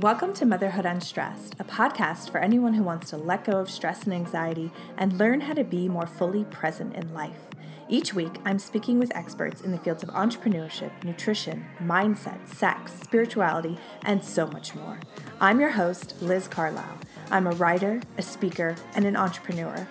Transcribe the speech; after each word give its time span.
Welcome 0.00 0.34
to 0.34 0.44
Motherhood 0.44 0.84
Unstressed, 0.84 1.54
a 1.58 1.64
podcast 1.64 2.28
for 2.30 2.36
anyone 2.36 2.74
who 2.74 2.82
wants 2.82 3.08
to 3.08 3.16
let 3.16 3.46
go 3.46 3.52
of 3.52 3.70
stress 3.70 4.04
and 4.04 4.12
anxiety 4.12 4.70
and 4.98 5.16
learn 5.16 5.40
how 5.40 5.54
to 5.54 5.64
be 5.64 5.88
more 5.88 6.06
fully 6.06 6.44
present 6.44 6.94
in 6.94 7.14
life. 7.14 7.40
Each 7.88 8.12
week, 8.12 8.32
I'm 8.44 8.58
speaking 8.58 8.98
with 8.98 9.16
experts 9.16 9.62
in 9.62 9.72
the 9.72 9.78
fields 9.78 10.02
of 10.02 10.10
entrepreneurship, 10.10 11.02
nutrition, 11.02 11.64
mindset, 11.80 12.46
sex, 12.46 12.92
spirituality, 12.92 13.78
and 14.02 14.22
so 14.22 14.46
much 14.46 14.74
more. 14.74 15.00
I'm 15.40 15.60
your 15.60 15.70
host, 15.70 16.20
Liz 16.20 16.46
Carlisle. 16.46 16.98
I'm 17.30 17.46
a 17.46 17.52
writer, 17.52 18.02
a 18.18 18.22
speaker, 18.22 18.76
and 18.94 19.06
an 19.06 19.16
entrepreneur. 19.16 19.88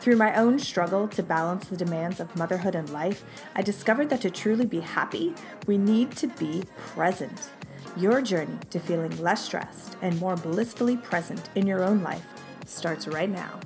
Through 0.00 0.16
my 0.16 0.34
own 0.34 0.58
struggle 0.58 1.08
to 1.08 1.22
balance 1.22 1.68
the 1.68 1.78
demands 1.78 2.20
of 2.20 2.36
motherhood 2.36 2.74
and 2.74 2.90
life, 2.90 3.24
I 3.54 3.62
discovered 3.62 4.10
that 4.10 4.20
to 4.20 4.30
truly 4.30 4.66
be 4.66 4.80
happy, 4.80 5.34
we 5.66 5.78
need 5.78 6.10
to 6.16 6.26
be 6.26 6.64
present. 6.76 7.48
Your 7.96 8.20
journey 8.20 8.58
to 8.68 8.78
feeling 8.78 9.16
less 9.22 9.42
stressed 9.42 9.96
and 10.02 10.20
more 10.20 10.36
blissfully 10.36 10.98
present 10.98 11.48
in 11.54 11.66
your 11.66 11.82
own 11.82 12.02
life 12.02 12.26
starts 12.66 13.08
right 13.08 13.30
now. 13.30 13.58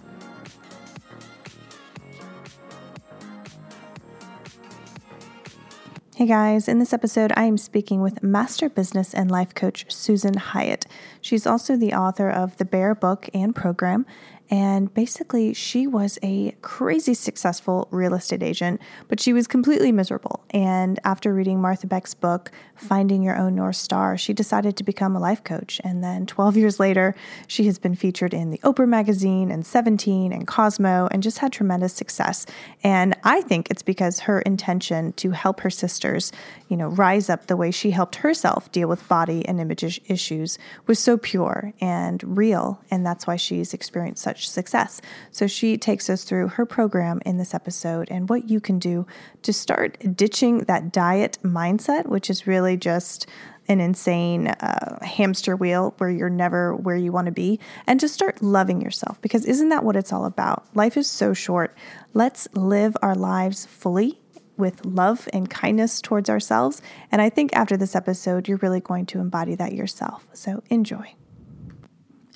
Hey 6.15 6.27
guys, 6.27 6.69
in 6.69 6.79
this 6.79 6.93
episode, 6.93 7.33
I 7.35 7.45
am 7.45 7.59
speaking 7.59 8.03
with 8.03 8.23
master 8.23 8.69
business 8.69 9.15
and 9.15 9.31
life 9.31 9.53
coach 9.53 9.91
Susan 9.91 10.35
Hyatt. 10.35 10.87
She's 11.21 11.47
also 11.47 11.77
the 11.77 11.95
author 11.95 12.31
of 12.31 12.57
the 12.59 12.65
Bare 12.65 12.95
book 12.95 13.29
and 13.35 13.57
program, 13.57 14.07
and 14.51 14.93
basically, 14.93 15.55
she 15.55 15.87
was 15.87 16.19
a 16.25 16.57
crazy 16.61 17.15
successful 17.15 17.87
real 17.93 18.15
estate 18.15 18.43
agent, 18.43 18.81
but 19.07 19.21
she 19.21 19.33
was 19.33 19.47
completely 19.47 19.93
miserable. 19.93 20.45
And 20.51 20.99
after 21.05 21.33
reading 21.33 21.61
Martha 21.61 21.87
Beck's 21.87 22.15
book, 22.15 22.51
Finding 22.75 23.23
Your 23.23 23.37
Own 23.37 23.55
North 23.55 23.77
Star, 23.77 24.19
she 24.19 24.33
decided 24.33 24.77
to 24.77 24.83
become 24.83 25.15
a 25.15 25.21
life 25.21 25.45
coach. 25.45 25.81
And 25.85 26.03
then 26.03 26.27
12 26.27 26.57
years 26.57 26.81
later, 26.81 27.15
she 27.47 27.65
has 27.67 27.79
been 27.79 27.95
featured 27.95 28.35
in 28.35 28.51
the 28.51 28.59
Oprah 28.65 28.89
magazine 28.89 29.53
and 29.53 29.65
17 29.65 30.33
and 30.33 30.49
Cosmo 30.49 31.07
and 31.13 31.23
just 31.23 31.39
had 31.39 31.53
tremendous 31.53 31.93
success. 31.93 32.45
And 32.83 33.17
I 33.23 33.43
think 33.43 33.71
it's 33.71 33.83
because 33.83 34.21
her 34.21 34.41
intention 34.41 35.13
to 35.15 35.31
help 35.31 35.61
her 35.61 35.71
sisters, 35.71 36.33
you 36.69 36.77
know, 36.77 36.89
rise 36.89 37.31
up 37.31 37.47
the 37.47 37.57
way 37.57 37.71
she 37.71 37.93
helped 37.93 38.17
herself 38.17 38.73
deal 38.73 38.89
with 38.89 39.07
body 39.07 39.47
and 39.47 39.61
image 39.61 40.01
issues 40.07 40.59
was 40.89 40.99
so 40.99 41.17
pure 41.17 41.73
and 41.81 42.37
real. 42.37 42.81
And 42.91 43.07
that's 43.07 43.29
why 43.29 43.37
she's 43.37 43.73
experienced 43.73 44.25
such 44.25 44.40
success. 44.49 45.01
So 45.31 45.47
she 45.47 45.77
takes 45.77 46.09
us 46.11 46.25
through 46.25 46.49
her 46.49 46.67
program 46.67 47.21
in 47.25 47.39
this 47.39 47.55
episode 47.55 48.09
and 48.11 48.29
what 48.29 48.49
you 48.49 48.61
can 48.61 48.79
do 48.79 49.07
to 49.43 49.53
start 49.53 49.99
ditching 50.17 50.59
that 50.61 50.93
diet 50.93 51.39
mindset, 51.43 52.07
which 52.07 52.31
is 52.31 52.47
really 52.47 52.77
just 52.77 53.27
an 53.69 53.81
insane 53.81 54.49
uh, 54.49 54.99
hamster 55.05 55.55
wheel 55.55 55.95
where 55.99 56.11
you're 56.11 56.29
never 56.29 56.75
where 56.75 56.97
you 56.97 57.13
want 57.13 57.27
to 57.27 57.33
be, 57.33 57.61
and 57.87 58.01
just 58.01 58.15
start 58.15 58.43
loving 58.43 58.81
yourself 58.81 59.21
because 59.23 59.45
isn't 59.45 59.69
that 59.69 59.85
what 59.85 59.97
it's 59.97 60.13
all 60.13 60.25
about? 60.25 60.67
Life 60.75 60.97
is 60.97 61.09
so 61.09 61.33
short. 61.33 61.77
Let's 62.13 62.49
live 62.53 62.97
our 63.01 63.15
lives 63.15 63.67
fully 63.67 64.21
with 64.57 64.85
love 64.85 65.29
and 65.33 65.49
kindness 65.49 66.01
towards 66.01 66.29
ourselves. 66.29 66.83
And 67.11 67.23
I 67.23 67.31
think 67.31 67.55
after 67.55 67.77
this 67.77 67.97
episode, 67.97 68.47
you're 68.47 68.59
really 68.59 68.81
going 68.81 69.07
to 69.07 69.21
embody 69.21 69.55
that 69.55 69.73
yourself. 69.73 70.27
So 70.33 70.63
enjoy. 70.69 71.15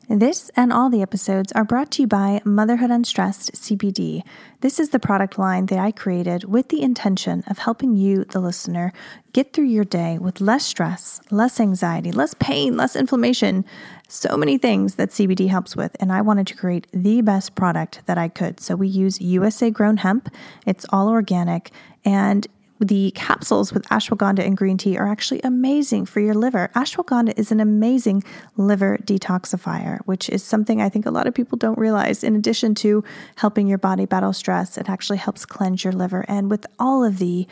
This 0.09 0.50
and 0.54 0.70
all 0.70 0.91
the 0.91 1.00
episodes 1.00 1.50
are 1.53 1.65
brought 1.65 1.91
to 1.92 2.03
you 2.03 2.06
by 2.06 2.42
Motherhood 2.44 2.91
Unstressed 2.91 3.53
CBD. 3.53 4.22
This 4.60 4.78
is 4.78 4.91
the 4.91 4.98
product 4.98 5.38
line 5.38 5.65
that 5.66 5.78
I 5.78 5.92
created 5.92 6.44
with 6.44 6.69
the 6.69 6.82
intention 6.82 7.42
of 7.47 7.56
helping 7.56 7.97
you, 7.97 8.25
the 8.26 8.38
listener, 8.38 8.92
get 9.32 9.54
through 9.54 9.65
your 9.65 9.84
day 9.84 10.19
with 10.19 10.42
less 10.42 10.66
stress, 10.66 11.22
less 11.31 11.59
anxiety, 11.59 12.12
less 12.12 12.34
pain, 12.34 12.76
less 12.76 12.97
inflammation, 12.97 13.65
so 14.06 14.37
many 14.37 14.59
things 14.59 14.97
that 14.97 15.09
CBD 15.09 15.48
helps 15.48 15.75
with. 15.75 15.97
And 15.98 16.12
I 16.12 16.21
wanted 16.21 16.47
to 16.48 16.54
create 16.54 16.86
the 16.92 17.22
best 17.22 17.54
product 17.54 18.03
that 18.04 18.19
I 18.19 18.28
could. 18.28 18.60
So 18.60 18.76
we 18.76 18.88
use 18.88 19.22
USA 19.22 19.71
grown 19.71 19.97
hemp, 19.97 20.28
it's 20.66 20.84
all 20.91 21.09
organic, 21.09 21.71
and 22.04 22.47
the 22.84 23.11
capsules 23.12 23.72
with 23.72 23.89
ashwagandha 23.89 24.41
and 24.41 24.56
green 24.56 24.77
tea 24.77 24.99
are 24.99 25.09
actually 25.09 25.41
amazing 25.43 26.05
for 26.06 26.21
your 26.21 26.34
liver. 26.34 26.71
Ashwagandha 26.75 27.39
is 27.39 27.50
an 27.50 27.61
amazing 27.61 28.22
liver 28.56 28.99
detoxifier, 29.05 30.00
which 30.05 30.28
is 30.28 30.43
something 30.43 30.83
I 30.83 30.89
think 30.89 31.06
a 31.06 31.11
lot 31.11 31.27
of 31.27 31.34
people 31.34 31.56
don't 31.56 31.78
realize. 31.78 32.22
In 32.22 32.37
addition 32.37 32.75
to 32.77 33.03
helping 33.37 33.67
your 33.67 33.78
body 33.78 34.05
battle 34.05 34.33
stress, 34.33 34.77
it 34.77 34.91
actually 34.91 35.19
helps 35.19 35.47
cleanse 35.47 35.83
your 35.83 35.93
liver. 35.93 36.25
And 36.28 36.50
with 36.50 36.67
all 36.78 37.05
of 37.05 37.19
the 37.19 37.47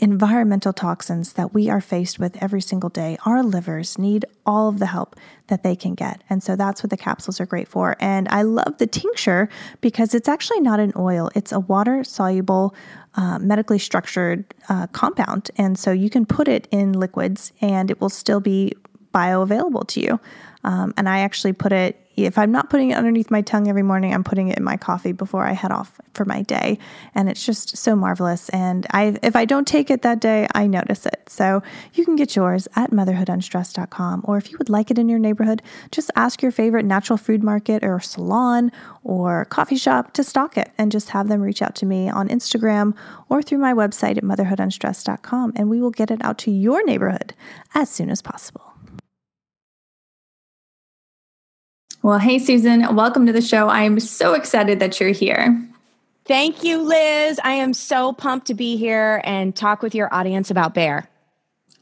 environmental 0.00 0.72
toxins 0.72 1.34
that 1.34 1.54
we 1.54 1.68
are 1.68 1.80
faced 1.80 2.18
with 2.18 2.42
every 2.42 2.60
single 2.60 2.90
day, 2.90 3.16
our 3.24 3.42
livers 3.42 3.98
need 3.98 4.24
all 4.44 4.68
of 4.68 4.78
the 4.78 4.86
help 4.86 5.16
that 5.48 5.62
they 5.62 5.76
can 5.76 5.94
get. 5.94 6.22
And 6.30 6.42
so 6.42 6.56
that's 6.56 6.82
what 6.82 6.90
the 6.90 6.96
capsules 6.96 7.40
are 7.40 7.46
great 7.46 7.68
for. 7.68 7.94
And 8.00 8.26
I 8.28 8.42
love 8.42 8.78
the 8.78 8.86
tincture 8.86 9.48
because 9.80 10.14
it's 10.14 10.28
actually 10.28 10.60
not 10.60 10.80
an 10.80 10.92
oil, 10.96 11.30
it's 11.34 11.52
a 11.52 11.60
water 11.60 12.04
soluble, 12.04 12.74
uh, 13.14 13.38
medically 13.38 13.78
structured 13.78 14.44
uh, 14.68 14.86
compound. 14.88 15.50
And 15.56 15.78
so 15.78 15.92
you 15.92 16.10
can 16.10 16.26
put 16.26 16.48
it 16.48 16.68
in 16.70 16.92
liquids 16.92 17.52
and 17.60 17.90
it 17.90 18.00
will 18.00 18.10
still 18.10 18.40
be 18.40 18.72
bioavailable 19.14 19.86
to 19.88 20.00
you. 20.00 20.20
Um, 20.64 20.94
and 20.96 21.08
I 21.08 21.20
actually 21.20 21.52
put 21.52 21.72
it 21.72 22.01
if 22.16 22.38
I'm 22.38 22.52
not 22.52 22.70
putting 22.70 22.90
it 22.90 22.94
underneath 22.96 23.30
my 23.30 23.40
tongue 23.40 23.68
every 23.68 23.82
morning, 23.82 24.12
I'm 24.12 24.24
putting 24.24 24.48
it 24.48 24.58
in 24.58 24.64
my 24.64 24.76
coffee 24.76 25.12
before 25.12 25.44
I 25.44 25.52
head 25.52 25.72
off 25.72 26.00
for 26.14 26.24
my 26.24 26.42
day. 26.42 26.78
And 27.14 27.28
it's 27.28 27.44
just 27.44 27.76
so 27.76 27.96
marvelous. 27.96 28.48
And 28.50 28.86
I, 28.90 29.18
if 29.22 29.34
I 29.34 29.44
don't 29.44 29.66
take 29.66 29.90
it 29.90 30.02
that 30.02 30.20
day, 30.20 30.46
I 30.54 30.66
notice 30.66 31.06
it. 31.06 31.22
So 31.28 31.62
you 31.94 32.04
can 32.04 32.16
get 32.16 32.36
yours 32.36 32.68
at 32.76 32.90
motherhoodunstressed.com. 32.90 34.22
Or 34.24 34.36
if 34.36 34.50
you 34.50 34.58
would 34.58 34.68
like 34.68 34.90
it 34.90 34.98
in 34.98 35.08
your 35.08 35.18
neighborhood, 35.18 35.62
just 35.90 36.10
ask 36.16 36.42
your 36.42 36.52
favorite 36.52 36.84
natural 36.84 37.16
food 37.16 37.42
market 37.42 37.82
or 37.82 38.00
salon 38.00 38.70
or 39.04 39.46
coffee 39.46 39.76
shop 39.76 40.12
to 40.14 40.24
stock 40.24 40.56
it 40.56 40.70
and 40.78 40.92
just 40.92 41.10
have 41.10 41.28
them 41.28 41.40
reach 41.40 41.62
out 41.62 41.74
to 41.76 41.86
me 41.86 42.08
on 42.08 42.28
Instagram 42.28 42.94
or 43.28 43.42
through 43.42 43.58
my 43.58 43.72
website 43.72 44.18
at 44.18 44.24
motherhoodunstressed.com. 44.24 45.52
And 45.56 45.70
we 45.70 45.80
will 45.80 45.90
get 45.90 46.10
it 46.10 46.22
out 46.22 46.38
to 46.38 46.50
your 46.50 46.84
neighborhood 46.84 47.34
as 47.74 47.90
soon 47.90 48.10
as 48.10 48.20
possible. 48.20 48.71
Well, 52.02 52.18
hey, 52.18 52.40
Susan, 52.40 52.96
welcome 52.96 53.26
to 53.26 53.32
the 53.32 53.40
show. 53.40 53.68
I 53.68 53.84
am 53.84 54.00
so 54.00 54.34
excited 54.34 54.80
that 54.80 54.98
you're 54.98 55.10
here. 55.10 55.56
Thank 56.24 56.64
you, 56.64 56.82
Liz. 56.82 57.38
I 57.44 57.52
am 57.52 57.72
so 57.72 58.12
pumped 58.12 58.48
to 58.48 58.54
be 58.54 58.76
here 58.76 59.20
and 59.22 59.54
talk 59.54 59.82
with 59.82 59.94
your 59.94 60.12
audience 60.12 60.50
about 60.50 60.74
Bare. 60.74 61.08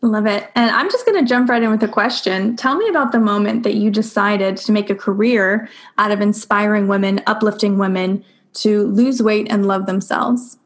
Love 0.03 0.27
it. 0.27 0.51
And 0.55 0.71
I'm 0.73 0.91
just 0.91 1.07
going 1.07 1.19
to 1.25 1.27
jump 1.27 1.49
right 1.49 1.63
in 1.63 1.71
with 1.71 1.83
a 1.83 1.89
question. 1.89 2.55
Tell 2.57 2.77
me 2.77 2.87
about 2.89 3.13
the 3.13 3.19
moment 3.19 3.63
that 3.63 3.77
you 3.77 3.91
decided 3.91 4.59
to 4.59 4.73
make 4.73 4.91
a 4.91 4.95
career 4.95 5.71
out 5.97 6.11
of 6.11 6.21
inspiring 6.21 6.87
women, 6.87 7.23
uplifting 7.27 7.79
women 7.79 8.23
to 8.55 8.89
lose 8.89 9.23
weight 9.23 9.47
and 9.49 9.67
love 9.67 9.87
themselves. 9.87 10.59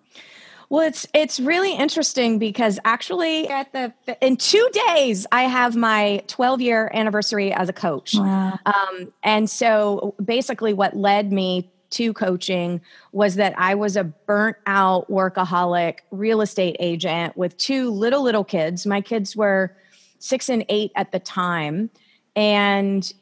Well, 0.71 0.87
it's 0.87 1.07
it's 1.15 1.41
really 1.41 1.75
interesting 1.75 2.39
because 2.39 2.78
actually 2.84 3.49
at 3.49 3.72
the 3.72 3.93
in 4.21 4.37
two 4.37 4.69
days 4.89 5.27
I 5.31 5.45
have 5.45 5.77
my 5.77 6.22
12 6.27 6.61
year 6.61 6.91
anniversary 6.95 7.53
as 7.53 7.69
a 7.69 7.72
coach. 7.72 8.15
Wow. 8.15 8.59
Um, 8.66 9.13
and 9.22 9.49
so 9.49 10.15
basically, 10.25 10.72
what 10.72 10.97
led 10.97 11.33
me 11.33 11.71
to 11.91 12.13
coaching 12.13 12.81
was 13.13 13.37
that 13.37 13.55
I 13.57 13.75
was 13.75 13.97
a 13.97 14.05
burnt 14.05 14.57
out 14.66 15.09
workaholic 15.09 15.99
real 16.11 16.41
estate 16.41 16.77
agent 16.81 17.37
with 17.37 17.57
two 17.57 17.91
little 17.91 18.22
little 18.22 18.45
kids. 18.45 18.84
My 18.84 19.01
kids 19.01 19.37
were 19.37 19.77
six 20.19 20.49
and 20.49 20.65
eight 20.69 20.93
at 20.97 21.13
the 21.13 21.21
time, 21.21 21.91
and 22.34 23.13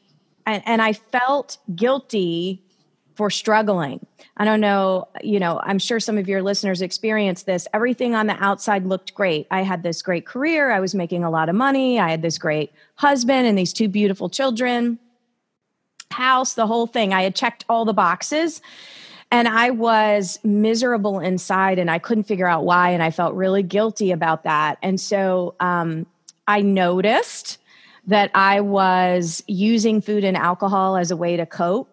and, 0.45 0.63
and 0.65 0.81
I 0.81 0.93
felt 0.93 1.57
guilty 1.75 2.63
for 3.15 3.29
struggling. 3.29 4.05
I 4.37 4.45
don't 4.45 4.59
know, 4.59 5.07
you 5.21 5.39
know, 5.39 5.59
I'm 5.63 5.77
sure 5.77 5.99
some 5.99 6.17
of 6.17 6.27
your 6.27 6.41
listeners 6.41 6.81
experienced 6.81 7.45
this. 7.45 7.67
Everything 7.73 8.15
on 8.15 8.27
the 8.27 8.43
outside 8.43 8.85
looked 8.85 9.13
great. 9.13 9.45
I 9.51 9.61
had 9.61 9.83
this 9.83 10.01
great 10.01 10.25
career, 10.25 10.71
I 10.71 10.79
was 10.79 10.95
making 10.95 11.23
a 11.23 11.29
lot 11.29 11.49
of 11.49 11.55
money, 11.55 11.99
I 11.99 12.09
had 12.09 12.21
this 12.21 12.37
great 12.37 12.71
husband 12.95 13.45
and 13.45 13.57
these 13.57 13.73
two 13.73 13.87
beautiful 13.87 14.29
children, 14.29 14.97
house, 16.11 16.53
the 16.53 16.67
whole 16.67 16.87
thing. 16.87 17.13
I 17.13 17.21
had 17.23 17.35
checked 17.35 17.65
all 17.69 17.85
the 17.85 17.93
boxes. 17.93 18.61
and 19.31 19.47
I 19.47 19.71
was 19.71 20.39
miserable 20.43 21.19
inside 21.19 21.79
and 21.79 21.89
I 21.89 21.97
couldn't 21.97 22.25
figure 22.25 22.47
out 22.47 22.65
why. 22.65 22.91
And 22.91 23.01
I 23.01 23.09
felt 23.09 23.33
really 23.33 23.63
guilty 23.63 24.11
about 24.11 24.43
that. 24.43 24.77
And 24.83 25.01
so 25.01 25.55
um, 25.59 26.05
I 26.47 26.61
noticed 26.61 27.57
that 28.05 28.29
I 28.35 28.61
was 28.61 29.43
using 29.47 30.01
food 30.01 30.23
and 30.23 30.37
alcohol 30.37 30.97
as 30.97 31.09
a 31.09 31.17
way 31.17 31.35
to 31.35 31.47
cope. 31.47 31.92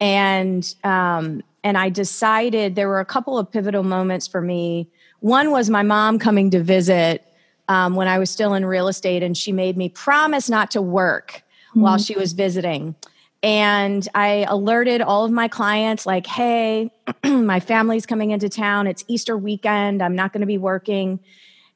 And, 0.00 0.74
um, 0.84 1.42
and 1.64 1.76
I 1.78 1.88
decided 1.88 2.74
there 2.74 2.88
were 2.88 3.00
a 3.00 3.04
couple 3.04 3.38
of 3.38 3.50
pivotal 3.50 3.82
moments 3.82 4.26
for 4.26 4.40
me. 4.40 4.88
One 5.20 5.50
was 5.50 5.70
my 5.70 5.82
mom 5.82 6.18
coming 6.18 6.50
to 6.50 6.62
visit 6.62 7.24
um, 7.68 7.96
when 7.96 8.06
I 8.06 8.18
was 8.18 8.30
still 8.30 8.54
in 8.54 8.64
real 8.64 8.88
estate, 8.88 9.22
and 9.22 9.36
she 9.36 9.50
made 9.50 9.76
me 9.76 9.88
promise 9.88 10.48
not 10.48 10.70
to 10.72 10.82
work 10.82 11.42
mm-hmm. 11.70 11.80
while 11.80 11.98
she 11.98 12.16
was 12.16 12.32
visiting 12.32 12.94
and 13.42 14.08
I 14.14 14.44
alerted 14.48 15.02
all 15.02 15.24
of 15.24 15.30
my 15.30 15.46
clients, 15.46 16.06
like, 16.06 16.26
hey, 16.26 16.90
my 17.24 17.60
family's 17.60 18.04
coming 18.06 18.32
into 18.32 18.48
town. 18.48 18.88
It's 18.88 19.04
Easter 19.06 19.36
weekend. 19.36 20.02
I'm 20.02 20.16
not 20.16 20.32
going 20.32 20.40
to 20.40 20.46
be 20.46 20.58
working. 20.58 21.20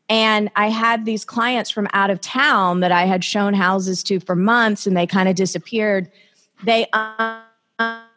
And 0.09 0.51
I 0.57 0.69
had 0.69 1.05
these 1.05 1.25
clients 1.25 1.71
from 1.71 1.87
out 1.93 2.11
of 2.11 2.21
town 2.21 2.81
that 2.81 2.91
I 2.91 3.05
had 3.05 3.23
shown 3.23 3.55
houses 3.55 4.03
to 4.05 4.19
for 4.19 4.35
months 4.35 4.87
and 4.87 4.97
they 4.97 5.07
kind 5.07 5.29
of 5.29 5.37
disappeared. 5.37 6.11
They 6.65 6.87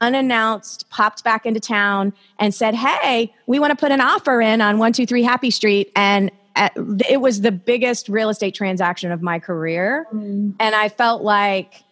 unannounced 0.02 0.90
popped 0.90 1.24
back 1.24 1.46
into 1.46 1.60
town 1.60 2.14
and 2.40 2.54
said, 2.54 2.76
Hey, 2.76 3.34
we 3.48 3.60
want 3.60 3.72
to 3.72 3.78
put 3.78 3.92
an 3.92 4.02
offer 4.02 4.42
in 4.42 4.62
on 4.62 4.78
123 4.78 5.24
Happy 5.24 5.52
Street. 5.52 5.92
And 5.96 6.32
it 6.56 7.22
was 7.22 7.42
the 7.42 7.52
biggest 7.52 8.10
real 8.10 8.30
estate 8.30 8.54
transaction 8.54 9.12
of 9.12 9.22
my 9.22 9.40
career. 9.40 10.06
Mm. 10.14 10.56
And 10.60 10.76
I 10.76 10.90
felt 10.90 11.24
like, 11.24 11.84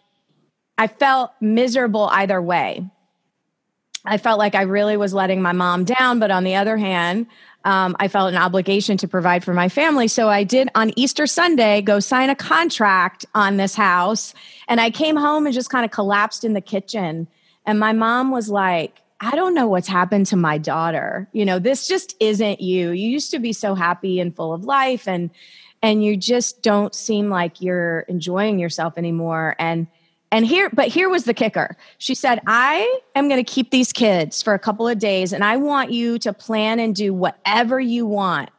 I 0.78 0.88
felt 0.88 1.32
miserable 1.42 2.10
either 2.12 2.42
way. 2.42 2.86
I 4.06 4.18
felt 4.18 4.40
like 4.40 4.56
I 4.56 4.64
really 4.64 4.98
was 4.98 5.14
letting 5.14 5.42
my 5.42 5.52
mom 5.52 5.84
down, 5.84 6.20
but 6.20 6.32
on 6.32 6.44
the 6.44 6.56
other 6.56 6.76
hand, 6.76 7.28
um, 7.66 7.96
I 8.00 8.08
felt 8.08 8.34
an 8.34 8.38
obligation 8.38 8.98
to 8.98 9.08
provide 9.08 9.44
for 9.44 9.54
my 9.54 9.70
family. 9.70 10.08
So 10.08 10.30
I 10.30 10.44
did 10.44 10.70
on 10.74 10.92
Easter 10.96 11.28
Sunday 11.28 11.82
go 11.82 12.00
sign 12.00 12.32
a 12.32 12.36
contract 12.36 13.26
on 13.36 13.58
this 13.58 13.76
house. 13.76 14.34
And 14.68 14.82
I 14.82 14.90
came 14.90 15.16
home 15.16 15.46
and 15.46 15.54
just 15.54 15.70
kind 15.70 15.86
of 15.86 15.92
collapsed 15.92 16.44
in 16.44 16.54
the 16.54 16.62
kitchen. 16.62 17.28
And 17.66 17.80
my 17.80 17.94
mom 17.94 18.32
was 18.32 18.50
like, 18.50 19.02
I 19.20 19.36
don't 19.36 19.54
know 19.54 19.68
what's 19.68 19.88
happened 19.88 20.26
to 20.28 20.36
my 20.36 20.58
daughter. 20.58 21.28
You 21.32 21.46
know, 21.46 21.60
this 21.60 21.88
just 21.88 22.16
isn't 22.20 22.60
you. 22.60 22.90
You 22.90 23.10
used 23.10 23.32
to 23.32 23.40
be 23.40 23.54
so 23.54 23.76
happy 23.76 24.20
and 24.20 24.36
full 24.36 24.54
of 24.54 24.66
life 24.66 25.08
and 25.08 25.30
and 25.84 26.04
you 26.04 26.16
just 26.16 26.62
don't 26.62 26.94
seem 26.94 27.30
like 27.30 27.60
you're 27.60 28.02
enjoying 28.02 28.60
yourself 28.60 28.98
anymore. 28.98 29.56
And 29.58 29.88
and 30.34 30.46
here, 30.46 30.70
but 30.70 30.88
here 30.88 31.10
was 31.10 31.26
the 31.26 31.34
kicker. 31.34 31.76
She 31.98 32.16
said, 32.16 32.40
I 32.48 33.00
am 33.16 33.28
going 33.28 33.44
to 33.44 33.52
keep 33.52 33.70
these 33.70 33.92
kids 33.92 34.42
for 34.42 34.54
a 34.54 34.60
couple 34.60 34.88
of 34.88 34.98
days 34.98 35.34
and 35.34 35.44
I 35.44 35.58
want 35.58 35.92
you 35.92 36.18
to 36.20 36.32
plan 36.32 36.80
and 36.80 36.96
do 36.96 37.14
whatever 37.14 37.80
you 37.80 38.06
want. 38.06 38.50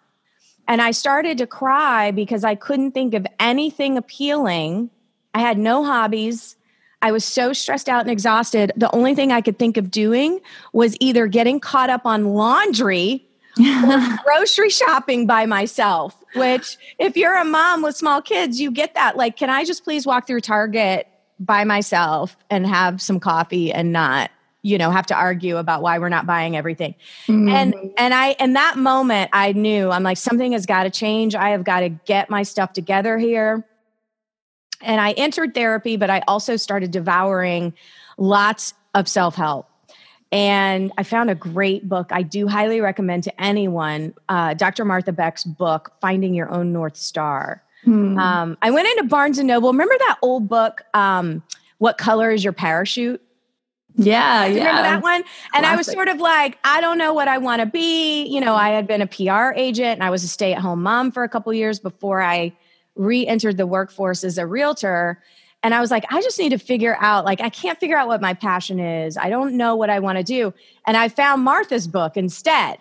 And 0.69 0.83
I 0.83 0.91
started 0.91 1.39
to 1.39 1.47
cry 1.47 2.11
because 2.11 2.45
I 2.45 2.55
couldn't 2.57 2.93
think 2.93 3.15
of 3.15 3.27
anything 3.41 3.97
appealing. 3.97 4.91
I 5.35 5.41
had 5.41 5.57
no 5.57 5.83
hobbies. 5.83 6.57
I 7.03 7.13
was 7.13 7.25
so 7.25 7.53
stressed 7.53 7.89
out 7.89 8.01
and 8.03 8.11
exhausted. 8.11 8.73
The 8.77 8.91
only 8.95 9.15
thing 9.15 9.33
I 9.33 9.41
could 9.41 9.59
think 9.59 9.77
of 9.77 9.91
doing 9.91 10.41
was 10.73 10.97
either 11.01 11.27
getting 11.27 11.61
caught 11.61 11.91
up 11.91 12.07
on 12.07 12.35
laundry 12.35 13.27
or 13.59 14.19
grocery 14.25 14.71
shopping 14.71 15.27
by 15.27 15.45
myself, 15.45 16.17
which, 16.35 16.79
if 16.99 17.17
you're 17.17 17.37
a 17.37 17.45
mom 17.45 17.83
with 17.83 17.97
small 17.97 18.23
kids, 18.23 18.61
you 18.61 18.71
get 18.71 18.95
that. 18.95 19.17
Like, 19.17 19.37
can 19.37 19.51
I 19.51 19.65
just 19.65 19.85
please 19.85 20.07
walk 20.07 20.27
through 20.27 20.41
Target 20.41 21.09
by 21.39 21.65
myself 21.65 22.37
and 22.49 22.67
have 22.67 23.03
some 23.03 23.19
coffee 23.19 23.73
and 23.73 23.93
not 23.93 24.31
you 24.63 24.79
know 24.79 24.91
have 24.91 25.07
to 25.07 25.15
argue 25.15 25.57
about 25.57 25.83
why 25.83 25.99
we're 25.99 26.09
not 26.09 26.25
buying 26.25 26.57
everything 26.57 26.95
mm-hmm. 27.27 27.49
and 27.49 27.75
and 27.99 28.15
i 28.15 28.37
in 28.39 28.53
that 28.53 28.79
moment 28.79 29.29
i 29.33 29.51
knew 29.53 29.91
i'm 29.91 30.05
like 30.05 30.17
something 30.17 30.53
has 30.53 30.67
got 30.67 30.85
to 30.85 30.91
change 30.91 31.35
i 31.35 31.49
have 31.49 31.65
got 31.65 31.81
to 31.81 31.89
get 31.89 32.31
my 32.31 32.45
stuff 32.45 32.73
together 32.73 33.19
here 33.19 33.67
and 34.83 35.01
i 35.01 35.13
entered 35.13 35.55
therapy 35.55 35.97
but 35.97 36.11
i 36.11 36.23
also 36.29 36.57
started 36.57 36.91
devouring 36.91 37.73
lots 38.19 38.75
of 38.95 39.09
self-help 39.09 39.69
and 40.31 40.93
i 40.99 41.03
found 41.03 41.31
a 41.31 41.35
great 41.35 41.89
book 41.89 42.09
i 42.13 42.23
do 42.23 42.47
highly 42.47 42.81
recommend 42.81 43.25
to 43.25 43.43
anyone 43.43 44.15
uh, 44.29 44.55
dr 44.55 44.85
martha 44.85 45.13
beck's 45.13 45.45
book 45.45 45.93
finding 46.01 46.35
your 46.35 46.51
own 46.51 46.73
north 46.73 46.97
star 46.97 47.63
Hmm. 47.85 48.19
Um, 48.19 48.59
I 48.63 48.71
went 48.71 48.89
into 48.89 49.05
Barnes 49.05 49.39
and 49.39 49.49
Noble. 49.49 49.73
Remember 49.73 49.95
that 49.99 50.19
old 50.23 50.49
book, 50.49 50.83
um, 50.95 51.43
What 51.79 51.99
Color 51.99 52.31
is 52.31 52.45
Your 52.45 52.53
Parachute? 52.53 53.21
Yeah, 53.97 54.47
yeah. 54.47 54.59
Remember 54.59 54.83
that 54.83 55.03
one? 55.03 55.15
And 55.17 55.25
Classic. 55.51 55.69
I 55.69 55.77
was 55.77 55.87
sort 55.87 56.09
of 56.09 56.19
like, 56.19 56.59
I 56.65 56.81
don't 56.81 56.97
know 56.97 57.13
what 57.13 57.29
I 57.29 57.39
want 57.39 57.61
to 57.61 57.67
be. 57.67 58.25
You 58.25 58.41
know, 58.41 58.55
I 58.55 58.71
had 58.71 58.87
been 58.87 59.03
a 59.03 59.07
PR 59.07 59.53
agent 59.55 59.95
and 59.95 60.03
I 60.03 60.11
was 60.11 60.25
a 60.25 60.29
stay 60.29 60.55
at 60.55 60.61
home 60.61 60.83
mom 60.83 61.13
for 61.13 61.25
a 61.25 61.29
couple 61.29 61.53
years 61.53 61.79
before 61.79 62.23
I 62.23 62.53
re 62.95 63.27
entered 63.27 63.57
the 63.57 63.67
workforce 63.67 64.25
as 64.25 64.39
a 64.39 64.47
realtor. 64.47 65.23
And 65.63 65.75
I 65.75 65.81
was 65.81 65.91
like, 65.91 66.05
I 66.11 66.21
just 66.23 66.39
need 66.39 66.51
to 66.51 66.59
figure 66.59 66.97
out, 67.01 67.25
like, 67.25 67.41
I 67.41 67.49
can't 67.49 67.79
figure 67.79 67.97
out 67.97 68.09
what 68.09 68.21
my 68.21 68.35
passion 68.35 68.81
is. 68.81 69.17
I 69.17 69.31
don't 69.31 69.57
know 69.57 69.77
what 69.77 69.91
I 69.91 70.01
want 70.01 70.19
to 70.19 70.25
do. 70.25 70.53
And 70.87 70.97
I 70.97 71.09
found 71.09 71.43
Martha's 71.43 71.87
book 71.87 72.17
instead. 72.17 72.79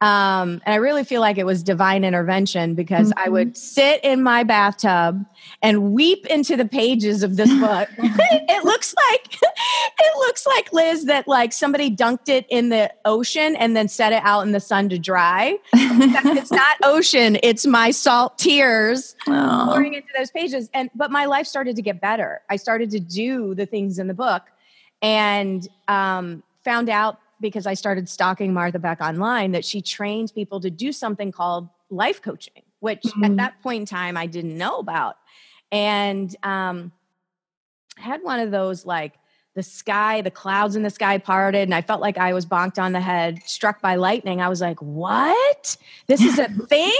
Um, 0.00 0.60
and 0.66 0.74
I 0.74 0.76
really 0.76 1.04
feel 1.04 1.20
like 1.20 1.38
it 1.38 1.46
was 1.46 1.62
divine 1.62 2.04
intervention 2.04 2.74
because 2.74 3.10
mm-hmm. 3.10 3.26
I 3.26 3.28
would 3.30 3.56
sit 3.56 4.04
in 4.04 4.22
my 4.22 4.42
bathtub 4.42 5.24
and 5.62 5.92
weep 5.92 6.26
into 6.26 6.56
the 6.56 6.66
pages 6.66 7.22
of 7.22 7.36
this 7.36 7.48
book. 7.58 7.88
it 7.98 8.64
looks 8.64 8.94
like 8.94 9.38
it 9.42 10.16
looks 10.18 10.46
like 10.46 10.72
Liz 10.72 11.04
that 11.06 11.28
like 11.28 11.52
somebody 11.52 11.94
dunked 11.94 12.28
it 12.28 12.44
in 12.50 12.68
the 12.68 12.92
ocean 13.04 13.56
and 13.56 13.76
then 13.76 13.88
set 13.88 14.12
it 14.12 14.20
out 14.24 14.40
in 14.42 14.52
the 14.52 14.60
sun 14.60 14.88
to 14.88 14.98
dry. 14.98 15.56
it's 15.72 16.52
not 16.52 16.76
ocean; 16.82 17.38
it's 17.42 17.64
my 17.64 17.90
salt 17.90 18.36
tears 18.36 19.14
Aww. 19.26 19.68
pouring 19.68 19.94
into 19.94 20.08
those 20.18 20.30
pages. 20.30 20.68
And 20.74 20.90
but 20.94 21.12
my 21.12 21.24
life 21.24 21.46
started 21.46 21.76
to 21.76 21.82
get 21.82 22.00
better. 22.00 22.42
I 22.50 22.56
started 22.56 22.90
to 22.90 23.00
do 23.00 23.54
the 23.54 23.64
things 23.64 23.98
in 23.98 24.08
the 24.08 24.14
book, 24.14 24.42
and 25.00 25.66
um, 25.88 26.42
found 26.64 26.90
out 26.90 27.18
because 27.40 27.66
I 27.66 27.74
started 27.74 28.08
stalking 28.08 28.52
Martha 28.52 28.78
Beck 28.78 29.00
online 29.00 29.52
that 29.52 29.64
she 29.64 29.80
trains 29.80 30.32
people 30.32 30.60
to 30.60 30.70
do 30.70 30.92
something 30.92 31.32
called 31.32 31.68
life 31.90 32.22
coaching, 32.22 32.62
which 32.80 33.02
mm-hmm. 33.02 33.24
at 33.24 33.36
that 33.36 33.62
point 33.62 33.80
in 33.80 33.86
time 33.86 34.16
I 34.16 34.26
didn't 34.26 34.56
know 34.56 34.78
about. 34.78 35.16
And 35.70 36.34
um, 36.42 36.92
I 37.98 38.02
had 38.02 38.22
one 38.22 38.40
of 38.40 38.50
those 38.50 38.86
like 38.86 39.14
the 39.54 39.62
sky, 39.62 40.20
the 40.20 40.30
clouds 40.30 40.76
in 40.76 40.82
the 40.82 40.90
sky 40.90 41.18
parted, 41.18 41.62
and 41.62 41.74
I 41.74 41.82
felt 41.82 42.00
like 42.00 42.18
I 42.18 42.32
was 42.32 42.44
bonked 42.44 42.82
on 42.82 42.92
the 42.92 43.00
head, 43.00 43.40
struck 43.44 43.80
by 43.80 43.94
lightning. 43.94 44.40
I 44.40 44.48
was 44.48 44.60
like, 44.60 44.80
what? 44.80 45.76
This 46.06 46.20
is 46.20 46.38
a 46.38 46.48
thing? 46.68 46.90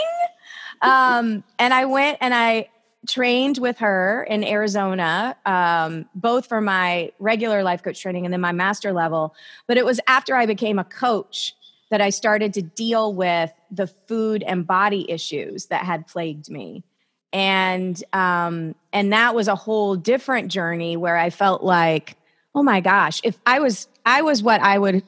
um, 0.82 1.42
and 1.58 1.74
I 1.74 1.84
went 1.84 2.18
and 2.20 2.34
I 2.34 2.68
trained 3.08 3.58
with 3.58 3.78
her 3.78 4.24
in 4.24 4.44
Arizona, 4.44 5.36
um, 5.46 6.06
both 6.14 6.46
for 6.46 6.60
my 6.60 7.10
regular 7.18 7.62
life 7.62 7.82
coach 7.82 8.00
training 8.00 8.24
and 8.24 8.32
then 8.32 8.40
my 8.40 8.52
master 8.52 8.92
level. 8.92 9.34
But 9.66 9.76
it 9.76 9.84
was 9.84 10.00
after 10.06 10.34
I 10.34 10.46
became 10.46 10.78
a 10.78 10.84
coach 10.84 11.54
that 11.90 12.00
I 12.00 12.10
started 12.10 12.54
to 12.54 12.62
deal 12.62 13.12
with 13.12 13.52
the 13.70 13.86
food 13.86 14.42
and 14.42 14.66
body 14.66 15.10
issues 15.10 15.66
that 15.66 15.84
had 15.84 16.06
plagued 16.06 16.50
me. 16.50 16.82
And 17.32 18.02
um, 18.12 18.74
and 18.92 19.12
that 19.12 19.34
was 19.34 19.48
a 19.48 19.56
whole 19.56 19.96
different 19.96 20.50
journey 20.50 20.96
where 20.96 21.16
I 21.16 21.30
felt 21.30 21.62
like, 21.62 22.16
oh 22.54 22.62
my 22.62 22.80
gosh, 22.80 23.20
if 23.24 23.38
I 23.44 23.60
was 23.60 23.88
I 24.06 24.22
was 24.22 24.42
what 24.42 24.60
I 24.60 24.78
would 24.78 25.02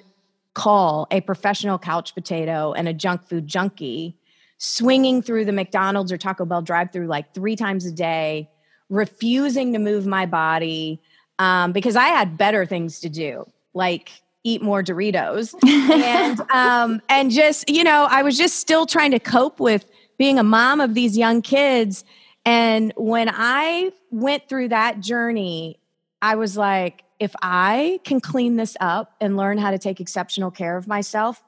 call 0.54 1.06
a 1.10 1.20
professional 1.20 1.78
couch 1.78 2.14
potato 2.14 2.72
and 2.72 2.88
a 2.88 2.94
junk 2.94 3.22
food 3.28 3.46
junkie 3.46 4.16
swinging 4.58 5.22
through 5.22 5.44
the 5.44 5.52
McDonald's 5.52 6.10
or 6.10 6.16
Taco 6.16 6.44
Bell 6.44 6.62
drive 6.62 6.92
through 6.92 7.06
like 7.06 7.34
three 7.34 7.56
times 7.56 7.84
a 7.84 7.92
day, 7.92 8.48
refusing 8.88 9.72
to 9.72 9.78
move 9.78 10.06
my 10.06 10.26
body 10.26 11.00
um, 11.38 11.72
because 11.72 11.96
I 11.96 12.06
had 12.06 12.38
better 12.38 12.64
things 12.64 13.00
to 13.00 13.08
do, 13.08 13.46
like 13.74 14.10
eat 14.44 14.62
more 14.62 14.82
Doritos. 14.82 15.54
and 15.64 16.40
um, 16.50 17.02
and 17.08 17.30
just, 17.30 17.68
you 17.68 17.84
know, 17.84 18.06
I 18.08 18.22
was 18.22 18.38
just 18.38 18.56
still 18.56 18.86
trying 18.86 19.10
to 19.10 19.18
cope 19.18 19.60
with 19.60 19.84
being 20.18 20.38
a 20.38 20.42
mom 20.44 20.80
of 20.80 20.94
these 20.94 21.16
young 21.16 21.42
kids. 21.42 22.04
And 22.44 22.92
when 22.96 23.28
I 23.30 23.92
went 24.10 24.48
through 24.48 24.68
that 24.68 25.00
journey, 25.00 25.78
I 26.22 26.36
was 26.36 26.56
like, 26.56 27.02
if 27.18 27.34
I 27.42 28.00
can 28.04 28.20
clean 28.20 28.56
this 28.56 28.76
up 28.80 29.14
and 29.20 29.36
learn 29.36 29.58
how 29.58 29.70
to 29.70 29.78
take 29.78 30.00
exceptional 30.00 30.50
care 30.50 30.76
of 30.76 30.86
myself, 30.86 31.42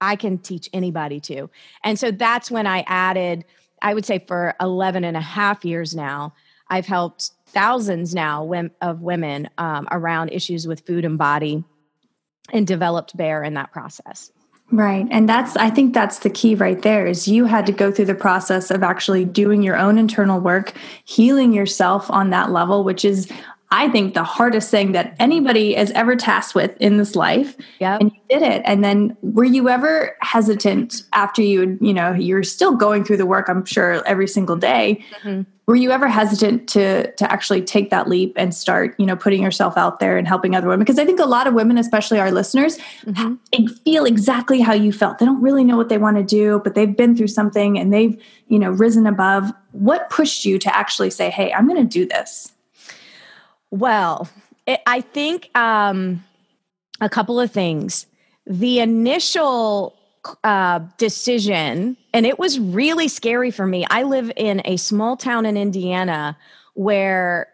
I 0.00 0.16
can 0.16 0.38
teach 0.38 0.68
anybody 0.72 1.20
to. 1.20 1.50
And 1.82 1.98
so 1.98 2.10
that's 2.10 2.50
when 2.50 2.66
I 2.66 2.84
added, 2.86 3.44
I 3.82 3.94
would 3.94 4.04
say 4.04 4.24
for 4.26 4.54
11 4.60 5.04
and 5.04 5.16
a 5.16 5.20
half 5.20 5.64
years 5.64 5.94
now, 5.94 6.34
I've 6.68 6.86
helped 6.86 7.32
thousands 7.46 8.14
now 8.14 8.50
of 8.80 9.00
women 9.00 9.48
um, 9.58 9.86
around 9.90 10.30
issues 10.30 10.66
with 10.66 10.80
food 10.80 11.04
and 11.04 11.16
body 11.16 11.64
and 12.52 12.66
developed 12.66 13.16
bare 13.16 13.42
in 13.42 13.54
that 13.54 13.72
process. 13.72 14.32
Right. 14.70 15.06
And 15.10 15.28
that's, 15.28 15.56
I 15.56 15.70
think 15.70 15.92
that's 15.92 16.20
the 16.20 16.30
key 16.30 16.54
right 16.54 16.80
there 16.80 17.06
is 17.06 17.28
you 17.28 17.44
had 17.44 17.66
to 17.66 17.72
go 17.72 17.92
through 17.92 18.06
the 18.06 18.14
process 18.14 18.70
of 18.70 18.82
actually 18.82 19.24
doing 19.24 19.62
your 19.62 19.76
own 19.76 19.98
internal 19.98 20.40
work, 20.40 20.72
healing 21.04 21.52
yourself 21.52 22.10
on 22.10 22.30
that 22.30 22.50
level, 22.50 22.82
which 22.82 23.04
is 23.04 23.30
I 23.74 23.88
think, 23.88 24.14
the 24.14 24.22
hardest 24.22 24.70
thing 24.70 24.92
that 24.92 25.16
anybody 25.18 25.74
is 25.74 25.90
ever 25.90 26.14
tasked 26.14 26.54
with 26.54 26.76
in 26.80 26.96
this 26.96 27.16
life. 27.16 27.56
Yep. 27.80 28.00
And 28.00 28.12
you 28.12 28.20
did 28.28 28.42
it. 28.42 28.62
And 28.64 28.84
then 28.84 29.16
were 29.22 29.42
you 29.42 29.68
ever 29.68 30.16
hesitant 30.20 31.02
after 31.12 31.42
you, 31.42 31.76
you 31.80 31.92
know, 31.92 32.12
you're 32.12 32.44
still 32.44 32.76
going 32.76 33.04
through 33.04 33.16
the 33.16 33.26
work, 33.26 33.48
I'm 33.48 33.64
sure, 33.64 34.06
every 34.06 34.28
single 34.28 34.56
day. 34.56 35.04
Mm-hmm 35.22 35.42
were 35.66 35.76
you 35.76 35.90
ever 35.90 36.08
hesitant 36.08 36.68
to 36.68 37.10
to 37.12 37.32
actually 37.32 37.62
take 37.62 37.90
that 37.90 38.08
leap 38.08 38.34
and 38.36 38.54
start 38.54 38.94
you 38.98 39.06
know 39.06 39.16
putting 39.16 39.42
yourself 39.42 39.76
out 39.76 39.98
there 39.98 40.18
and 40.18 40.28
helping 40.28 40.54
other 40.54 40.68
women 40.68 40.80
because 40.80 40.98
i 40.98 41.04
think 41.04 41.18
a 41.18 41.24
lot 41.24 41.46
of 41.46 41.54
women 41.54 41.78
especially 41.78 42.18
our 42.18 42.30
listeners 42.30 42.78
mm-hmm. 43.06 43.66
feel 43.84 44.04
exactly 44.04 44.60
how 44.60 44.74
you 44.74 44.92
felt 44.92 45.18
they 45.18 45.26
don't 45.26 45.40
really 45.40 45.64
know 45.64 45.76
what 45.76 45.88
they 45.88 45.98
want 45.98 46.16
to 46.16 46.22
do 46.22 46.60
but 46.64 46.74
they've 46.74 46.96
been 46.96 47.16
through 47.16 47.28
something 47.28 47.78
and 47.78 47.92
they've 47.92 48.20
you 48.48 48.58
know 48.58 48.70
risen 48.70 49.06
above 49.06 49.50
what 49.72 50.10
pushed 50.10 50.44
you 50.44 50.58
to 50.58 50.74
actually 50.76 51.10
say 51.10 51.30
hey 51.30 51.52
i'm 51.52 51.66
going 51.66 51.80
to 51.80 51.88
do 51.88 52.06
this 52.06 52.52
well 53.74 54.28
it, 54.66 54.80
i 54.86 55.00
think 55.00 55.50
um 55.56 56.24
a 57.00 57.08
couple 57.08 57.40
of 57.40 57.50
things 57.50 58.06
the 58.46 58.80
initial 58.80 59.96
uh, 60.42 60.80
decision, 60.96 61.96
and 62.12 62.26
it 62.26 62.38
was 62.38 62.58
really 62.58 63.08
scary 63.08 63.50
for 63.50 63.66
me. 63.66 63.86
I 63.90 64.02
live 64.02 64.30
in 64.36 64.62
a 64.64 64.76
small 64.76 65.16
town 65.16 65.46
in 65.46 65.56
Indiana 65.56 66.36
where 66.74 67.48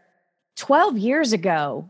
12 0.57 0.99
years 0.99 1.33
ago, 1.33 1.89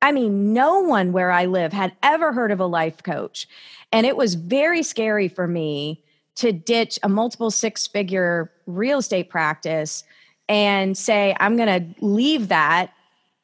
I 0.00 0.12
mean, 0.12 0.52
no 0.52 0.80
one 0.80 1.12
where 1.12 1.30
I 1.30 1.46
live 1.46 1.72
had 1.72 1.92
ever 2.02 2.32
heard 2.32 2.50
of 2.50 2.60
a 2.60 2.66
life 2.66 3.02
coach. 3.02 3.48
And 3.92 4.06
it 4.06 4.16
was 4.16 4.34
very 4.34 4.82
scary 4.82 5.28
for 5.28 5.46
me 5.46 6.02
to 6.36 6.52
ditch 6.52 6.98
a 7.02 7.08
multiple 7.08 7.50
six 7.50 7.86
figure 7.86 8.50
real 8.66 8.98
estate 8.98 9.28
practice 9.28 10.02
and 10.48 10.96
say, 10.96 11.36
I'm 11.38 11.56
going 11.56 11.94
to 11.94 12.04
leave 12.04 12.48
that 12.48 12.91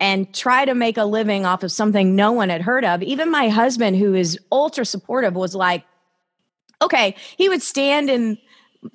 and 0.01 0.33
try 0.35 0.65
to 0.65 0.75
make 0.75 0.97
a 0.97 1.05
living 1.05 1.45
off 1.45 1.63
of 1.63 1.73
something 1.73 2.15
no 2.15 2.33
one 2.33 2.49
had 2.49 2.63
heard 2.63 2.85
of. 2.85 3.03
Even 3.03 3.31
my 3.31 3.49
husband, 3.49 3.97
who 3.97 4.15
is 4.15 4.39
ultra 4.53 4.85
supportive, 4.85 5.35
was 5.35 5.55
like, 5.55 5.85
okay, 6.81 7.17
he 7.37 7.49
would 7.49 7.63
stand 7.63 8.09
in 8.09 8.39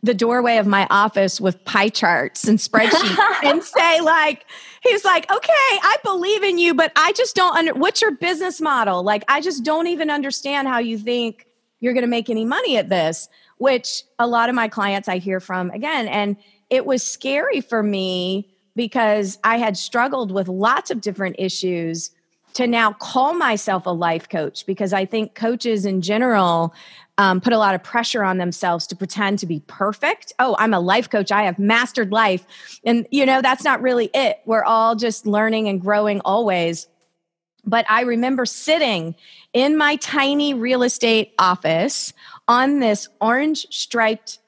the 0.01 0.13
doorway 0.13 0.57
of 0.57 0.65
my 0.65 0.87
office 0.89 1.41
with 1.41 1.63
pie 1.65 1.89
charts 1.89 2.47
and 2.47 2.57
spreadsheets 2.57 3.17
and 3.43 3.61
say 3.61 3.99
like 3.99 4.45
he's 4.81 5.03
like 5.03 5.29
okay 5.29 5.51
i 5.51 5.97
believe 6.05 6.41
in 6.41 6.57
you 6.57 6.73
but 6.73 6.91
i 6.95 7.11
just 7.11 7.35
don't 7.35 7.57
under 7.57 7.73
what's 7.73 8.01
your 8.01 8.11
business 8.11 8.61
model 8.61 9.03
like 9.03 9.25
i 9.27 9.41
just 9.41 9.63
don't 9.65 9.87
even 9.87 10.09
understand 10.09 10.69
how 10.69 10.77
you 10.77 10.97
think 10.97 11.47
you're 11.81 11.91
going 11.91 12.03
to 12.03 12.07
make 12.07 12.29
any 12.29 12.45
money 12.45 12.77
at 12.77 12.87
this 12.87 13.27
which 13.57 14.03
a 14.19 14.25
lot 14.25 14.47
of 14.47 14.55
my 14.55 14.69
clients 14.69 15.09
i 15.09 15.17
hear 15.17 15.41
from 15.41 15.69
again 15.71 16.07
and 16.07 16.37
it 16.69 16.85
was 16.85 17.03
scary 17.03 17.59
for 17.59 17.83
me 17.83 18.52
because 18.75 19.37
i 19.43 19.57
had 19.57 19.77
struggled 19.77 20.31
with 20.31 20.47
lots 20.47 20.91
of 20.91 21.01
different 21.01 21.35
issues 21.39 22.11
to 22.53 22.67
now 22.67 22.93
call 22.93 23.33
myself 23.33 23.85
a 23.85 23.91
life 23.91 24.29
coach 24.29 24.65
because 24.65 24.93
i 24.93 25.05
think 25.05 25.35
coaches 25.35 25.85
in 25.85 26.01
general 26.01 26.73
um, 27.17 27.41
put 27.41 27.53
a 27.53 27.57
lot 27.57 27.75
of 27.75 27.83
pressure 27.83 28.23
on 28.23 28.37
themselves 28.37 28.87
to 28.87 28.95
pretend 28.95 29.39
to 29.39 29.45
be 29.45 29.61
perfect. 29.67 30.33
Oh, 30.39 30.55
I'm 30.57 30.73
a 30.73 30.79
life 30.79 31.09
coach. 31.09 31.31
I 31.31 31.43
have 31.43 31.59
mastered 31.59 32.11
life. 32.11 32.45
And, 32.83 33.07
you 33.11 33.25
know, 33.25 33.41
that's 33.41 33.63
not 33.63 33.81
really 33.81 34.09
it. 34.13 34.39
We're 34.45 34.63
all 34.63 34.95
just 34.95 35.27
learning 35.27 35.67
and 35.67 35.79
growing 35.79 36.21
always. 36.21 36.87
But 37.65 37.85
I 37.87 38.01
remember 38.01 38.45
sitting 38.45 39.15
in 39.53 39.77
my 39.77 39.95
tiny 39.97 40.53
real 40.53 40.83
estate 40.83 41.33
office 41.37 42.13
on 42.47 42.79
this 42.79 43.07
orange 43.21 43.67
striped 43.69 44.39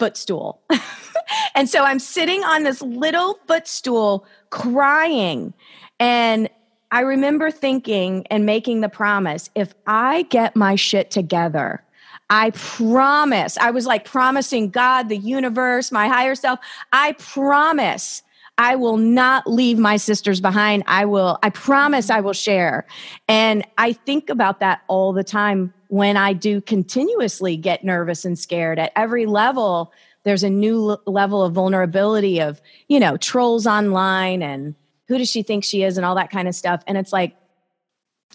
footstool. 0.00 0.60
and 1.54 1.68
so 1.68 1.84
I'm 1.84 2.00
sitting 2.00 2.42
on 2.42 2.64
this 2.64 2.82
little 2.82 3.38
footstool 3.46 4.26
crying. 4.48 5.54
And 6.00 6.48
I 6.90 7.00
remember 7.02 7.52
thinking 7.52 8.26
and 8.30 8.44
making 8.44 8.80
the 8.80 8.88
promise 8.88 9.50
if 9.54 9.74
I 9.86 10.22
get 10.22 10.56
my 10.56 10.74
shit 10.74 11.12
together, 11.12 11.84
I 12.30 12.50
promise. 12.50 13.58
I 13.58 13.70
was 13.70 13.86
like 13.86 14.04
promising 14.04 14.70
God, 14.70 15.08
the 15.08 15.16
universe, 15.18 15.92
my 15.92 16.08
higher 16.08 16.34
self. 16.34 16.58
I 16.92 17.12
promise 17.12 18.22
I 18.56 18.76
will 18.76 18.96
not 18.96 19.46
leave 19.46 19.78
my 19.78 19.96
sisters 19.96 20.40
behind. 20.40 20.84
I 20.86 21.04
will, 21.04 21.38
I 21.42 21.50
promise 21.50 22.10
I 22.10 22.20
will 22.20 22.32
share. 22.32 22.86
And 23.28 23.66
I 23.78 23.92
think 23.92 24.30
about 24.30 24.60
that 24.60 24.82
all 24.88 25.12
the 25.12 25.24
time 25.24 25.72
when 25.90 26.16
I 26.16 26.32
do 26.32 26.60
continuously 26.60 27.56
get 27.56 27.84
nervous 27.84 28.24
and 28.24 28.38
scared 28.38 28.78
at 28.78 28.92
every 28.94 29.26
level. 29.26 29.92
There's 30.22 30.44
a 30.44 30.50
new 30.50 30.96
level 31.04 31.42
of 31.42 31.52
vulnerability 31.52 32.40
of, 32.40 32.60
you 32.88 33.00
know, 33.00 33.16
trolls 33.16 33.66
online 33.66 34.40
and 34.40 34.76
who 35.08 35.18
does 35.18 35.28
she 35.28 35.42
think 35.42 35.64
she 35.64 35.82
is 35.82 35.96
and 35.96 36.06
all 36.06 36.14
that 36.14 36.30
kind 36.30 36.46
of 36.46 36.54
stuff. 36.54 36.84
And 36.86 36.96
it's 36.96 37.12
like, 37.12 37.34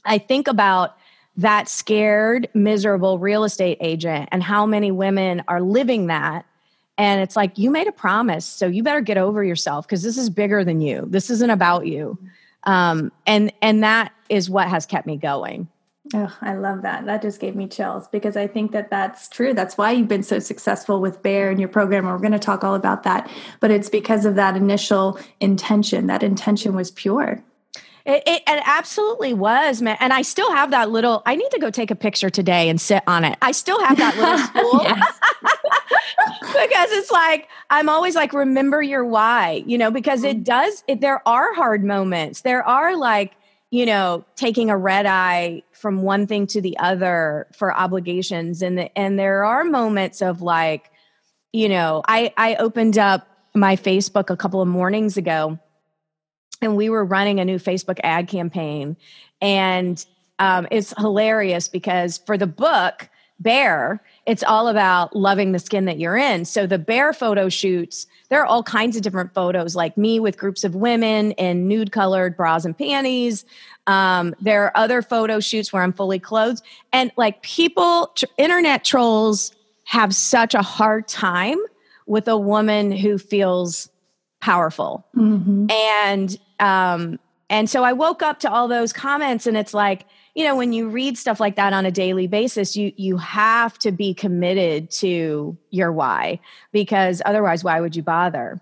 I 0.03 0.17
think 0.17 0.49
about 0.49 0.97
that 1.37 1.69
scared, 1.69 2.49
miserable 2.53 3.19
real 3.19 3.45
estate 3.45 3.77
agent 3.79 4.27
and 4.33 4.43
how 4.43 4.65
many 4.65 4.91
women 4.91 5.41
are 5.47 5.61
living 5.61 6.07
that. 6.07 6.45
And 6.97 7.21
it's 7.21 7.37
like, 7.37 7.57
you 7.57 7.71
made 7.71 7.87
a 7.87 7.93
promise, 7.93 8.45
so 8.45 8.67
you 8.67 8.83
better 8.83 9.01
get 9.01 9.17
over 9.17 9.43
yourself 9.43 9.87
because 9.87 10.03
this 10.03 10.17
is 10.17 10.29
bigger 10.29 10.65
than 10.65 10.81
you. 10.81 11.05
This 11.07 11.29
isn't 11.29 11.49
about 11.49 11.87
you. 11.87 12.17
Um, 12.63 13.13
and 13.25 13.53
and 13.61 13.83
that 13.83 14.11
is 14.27 14.49
what 14.49 14.67
has 14.67 14.85
kept 14.85 15.07
me 15.07 15.15
going. 15.15 15.69
Oh, 16.13 16.37
I 16.41 16.53
love 16.53 16.83
that. 16.83 17.05
That 17.05 17.21
just 17.21 17.39
gave 17.39 17.55
me 17.55 17.67
chills 17.67 18.07
because 18.09 18.37
I 18.37 18.45
think 18.45 18.71
that 18.73 18.91
that's 18.91 19.27
true. 19.27 19.53
That's 19.53 19.77
why 19.77 19.91
you've 19.91 20.07
been 20.07 20.23
so 20.23 20.37
successful 20.37 21.01
with 21.01 21.23
Bare 21.23 21.49
and 21.49 21.59
your 21.59 21.69
program. 21.69 22.05
We're 22.05 22.19
going 22.19 22.31
to 22.31 22.39
talk 22.39 22.63
all 22.63 22.75
about 22.75 23.03
that. 23.03 23.29
But 23.59 23.71
it's 23.71 23.89
because 23.89 24.25
of 24.25 24.35
that 24.35 24.55
initial 24.55 25.19
intention. 25.39 26.05
That 26.07 26.21
intention 26.21 26.75
was 26.75 26.91
pure. 26.91 27.43
It, 28.05 28.21
it, 28.27 28.43
it, 28.45 28.63
absolutely 28.65 29.33
was, 29.33 29.81
man. 29.81 29.97
And 29.99 30.13
I 30.13 30.21
still 30.21 30.51
have 30.51 30.69
that 30.69 30.91
little, 30.91 31.23
I 31.25 31.35
need 31.35 31.49
to 31.49 31.59
go 31.59 31.71
take 31.71 31.89
a 31.89 31.95
picture 31.95 32.29
today 32.29 32.69
and 32.69 32.79
sit 32.79 33.01
on 33.07 33.25
it. 33.25 33.35
I 33.41 33.51
still 33.51 33.83
have 33.83 33.97
that 33.97 34.15
little 34.15 34.37
stool. 34.61 34.79
because 36.41 36.91
it's 36.91 37.09
like, 37.09 37.49
I'm 37.71 37.89
always 37.89 38.13
like, 38.13 38.31
remember 38.31 38.83
your 38.83 39.03
why, 39.03 39.63
you 39.65 39.79
know, 39.79 39.89
because 39.89 40.23
it 40.23 40.37
mm-hmm. 40.37 40.43
does, 40.43 40.83
it, 40.87 41.01
there 41.01 41.27
are 41.27 41.55
hard 41.55 41.83
moments. 41.83 42.41
There 42.41 42.63
are 42.63 42.95
like, 42.95 43.33
you 43.75 43.85
know, 43.85 44.23
taking 44.37 44.69
a 44.69 44.77
red 44.77 45.05
eye 45.05 45.61
from 45.73 46.01
one 46.01 46.27
thing 46.27 46.47
to 46.47 46.61
the 46.61 46.77
other 46.77 47.45
for 47.53 47.75
obligations. 47.75 48.61
And, 48.61 48.77
the, 48.77 48.97
and 48.97 49.19
there 49.19 49.43
are 49.43 49.65
moments 49.65 50.21
of 50.21 50.41
like, 50.41 50.89
you 51.51 51.67
know, 51.67 52.01
I, 52.07 52.33
I 52.37 52.55
opened 52.55 52.97
up 52.97 53.27
my 53.53 53.75
Facebook 53.75 54.29
a 54.29 54.37
couple 54.37 54.61
of 54.61 54.69
mornings 54.69 55.17
ago 55.17 55.59
and 56.61 56.77
we 56.77 56.89
were 56.89 57.03
running 57.03 57.41
a 57.41 57.45
new 57.45 57.59
Facebook 57.59 57.99
ad 58.01 58.29
campaign. 58.29 58.95
And 59.41 60.05
um, 60.39 60.69
it's 60.71 60.93
hilarious 60.97 61.67
because 61.67 62.19
for 62.19 62.37
the 62.37 62.47
book, 62.47 63.09
Bare, 63.41 64.01
it's 64.25 64.43
all 64.43 64.67
about 64.67 65.15
loving 65.15 65.51
the 65.51 65.59
skin 65.59 65.85
that 65.85 65.99
you're 65.99 66.17
in. 66.17 66.45
So 66.45 66.65
the 66.65 66.79
bare 66.79 67.13
photo 67.13 67.47
shoots, 67.47 68.07
there 68.29 68.41
are 68.41 68.45
all 68.45 68.63
kinds 68.63 68.95
of 68.95 69.03
different 69.03 69.33
photos, 69.33 69.75
like 69.75 69.97
me 69.97 70.19
with 70.19 70.37
groups 70.37 70.63
of 70.63 70.75
women 70.75 71.31
in 71.33 71.67
nude 71.67 71.91
colored 71.91 72.35
bras 72.35 72.65
and 72.65 72.75
panties. 72.75 73.45
Um, 73.85 74.33
there 74.41 74.63
are 74.63 74.71
other 74.75 75.03
photo 75.03 75.39
shoots 75.39 75.71
where 75.71 75.83
I'm 75.83 75.93
fully 75.93 76.17
clothed. 76.17 76.63
And 76.91 77.11
like 77.17 77.43
people, 77.43 78.11
tr- 78.15 78.25
internet 78.37 78.83
trolls 78.83 79.53
have 79.83 80.15
such 80.15 80.55
a 80.55 80.63
hard 80.63 81.07
time 81.07 81.57
with 82.07 82.27
a 82.27 82.37
woman 82.37 82.91
who 82.91 83.19
feels 83.19 83.89
powerful. 84.41 85.05
Mm-hmm. 85.15 85.67
And 85.69 86.39
um, 86.59 87.19
and 87.49 87.69
so 87.69 87.83
I 87.83 87.93
woke 87.93 88.23
up 88.23 88.39
to 88.39 88.51
all 88.51 88.67
those 88.67 88.91
comments, 88.91 89.45
and 89.45 89.55
it's 89.55 89.73
like, 89.73 90.05
you 90.35 90.43
know, 90.43 90.55
when 90.55 90.73
you 90.73 90.89
read 90.89 91.17
stuff 91.17 91.39
like 91.39 91.55
that 91.55 91.71
on 91.71 91.85
a 91.85 91.91
daily 91.91 92.27
basis, 92.27 92.75
you 92.75 92.91
you 92.97 93.17
have 93.17 93.79
to 93.79 93.91
be 93.91 94.13
committed 94.13 94.91
to 94.91 95.57
your 95.71 95.91
why 95.91 96.39
because 96.71 97.21
otherwise, 97.25 97.63
why 97.63 97.79
would 97.79 97.95
you 97.95 98.03
bother? 98.03 98.61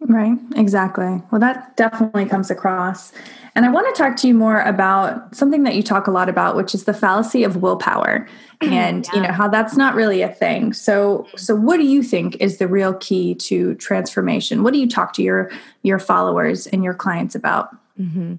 Right, 0.00 0.38
exactly. 0.54 1.22
Well, 1.30 1.40
that 1.40 1.76
definitely 1.76 2.26
comes 2.26 2.50
across. 2.50 3.12
And 3.54 3.64
I 3.64 3.70
want 3.70 3.94
to 3.94 4.02
talk 4.02 4.16
to 4.16 4.28
you 4.28 4.34
more 4.34 4.60
about 4.60 5.34
something 5.34 5.62
that 5.62 5.76
you 5.76 5.82
talk 5.82 6.06
a 6.06 6.10
lot 6.10 6.28
about, 6.28 6.56
which 6.56 6.74
is 6.74 6.84
the 6.84 6.92
fallacy 6.92 7.42
of 7.42 7.56
willpower 7.56 8.28
and 8.60 9.06
yeah. 9.06 9.14
you 9.14 9.20
know 9.22 9.32
how 9.32 9.48
that's 9.48 9.76
not 9.76 9.94
really 9.94 10.22
a 10.22 10.28
thing. 10.28 10.72
So 10.72 11.26
so 11.36 11.56
what 11.56 11.78
do 11.78 11.84
you 11.84 12.04
think 12.04 12.36
is 12.36 12.58
the 12.58 12.68
real 12.68 12.94
key 12.94 13.34
to 13.36 13.74
transformation? 13.76 14.62
What 14.62 14.72
do 14.72 14.78
you 14.78 14.88
talk 14.88 15.12
to 15.14 15.22
your 15.22 15.50
your 15.82 15.98
followers 15.98 16.68
and 16.68 16.84
your 16.84 16.94
clients 16.94 17.34
about? 17.34 17.76
Mm-hmm. 17.98 18.34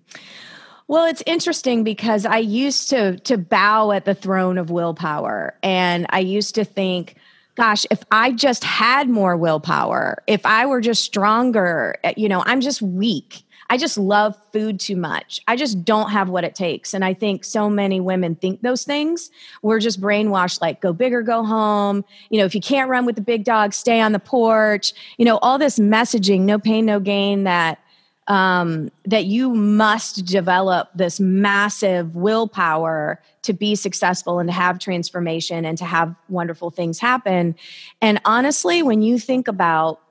Well, 0.87 1.05
it's 1.05 1.23
interesting 1.25 1.83
because 1.83 2.25
I 2.25 2.37
used 2.37 2.89
to 2.91 3.17
to 3.19 3.37
bow 3.37 3.91
at 3.91 4.05
the 4.05 4.13
throne 4.13 4.57
of 4.57 4.69
willpower 4.69 5.57
and 5.63 6.05
I 6.09 6.19
used 6.19 6.55
to 6.55 6.63
think 6.65 7.15
gosh, 7.55 7.85
if 7.89 8.03
I 8.11 8.33
just 8.33 8.65
had 8.65 9.09
more 9.09 9.37
willpower, 9.37 10.21
if 10.27 10.45
I 10.45 10.65
were 10.65 10.81
just 10.81 11.03
stronger, 11.03 11.95
eh, 12.03 12.13
you 12.17 12.27
know, 12.27 12.43
I'm 12.45 12.59
just 12.59 12.81
weak. 12.81 13.43
I 13.69 13.77
just 13.77 13.97
love 13.97 14.37
food 14.53 14.79
too 14.79 14.95
much. 14.95 15.39
I 15.47 15.55
just 15.55 15.83
don't 15.83 16.11
have 16.11 16.29
what 16.29 16.43
it 16.43 16.53
takes. 16.53 16.93
And 16.93 17.03
I 17.03 17.13
think 17.13 17.43
so 17.43 17.69
many 17.69 17.99
women 17.99 18.35
think 18.35 18.61
those 18.61 18.83
things. 18.83 19.31
We're 19.63 19.79
just 19.79 19.99
brainwashed 19.99 20.61
like 20.61 20.81
go 20.81 20.93
big 20.93 21.13
or 21.13 21.23
go 21.23 21.43
home. 21.43 22.05
You 22.29 22.39
know, 22.39 22.45
if 22.45 22.53
you 22.53 22.61
can't 22.61 22.89
run 22.89 23.05
with 23.05 23.15
the 23.15 23.21
big 23.21 23.43
dog, 23.43 23.73
stay 23.73 24.01
on 24.01 24.11
the 24.11 24.19
porch. 24.19 24.93
You 25.17 25.25
know, 25.25 25.37
all 25.37 25.57
this 25.57 25.79
messaging, 25.79 26.41
no 26.41 26.59
pain, 26.59 26.85
no 26.85 26.99
gain 26.99 27.45
that 27.45 27.79
um, 28.27 28.89
that 29.05 29.25
you 29.25 29.53
must 29.53 30.25
develop 30.25 30.89
this 30.95 31.19
massive 31.19 32.15
willpower 32.15 33.21
to 33.43 33.53
be 33.53 33.75
successful 33.75 34.39
and 34.39 34.49
to 34.49 34.53
have 34.53 34.79
transformation 34.79 35.65
and 35.65 35.77
to 35.77 35.85
have 35.85 36.15
wonderful 36.29 36.71
things 36.71 36.99
happen. 36.99 37.55
And 38.01 38.19
honestly, 38.25 38.81
when 38.81 39.01
you 39.01 39.19
think 39.19 39.47
about 39.47 40.01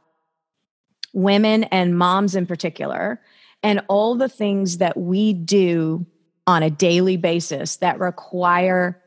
women 1.12 1.64
and 1.64 1.98
moms 1.98 2.36
in 2.36 2.46
particular, 2.46 3.20
and 3.62 3.80
all 3.88 4.14
the 4.14 4.28
things 4.28 4.78
that 4.78 4.96
we 4.96 5.32
do 5.32 6.04
on 6.46 6.62
a 6.62 6.70
daily 6.70 7.16
basis 7.16 7.76
that 7.76 7.98
require 7.98 9.00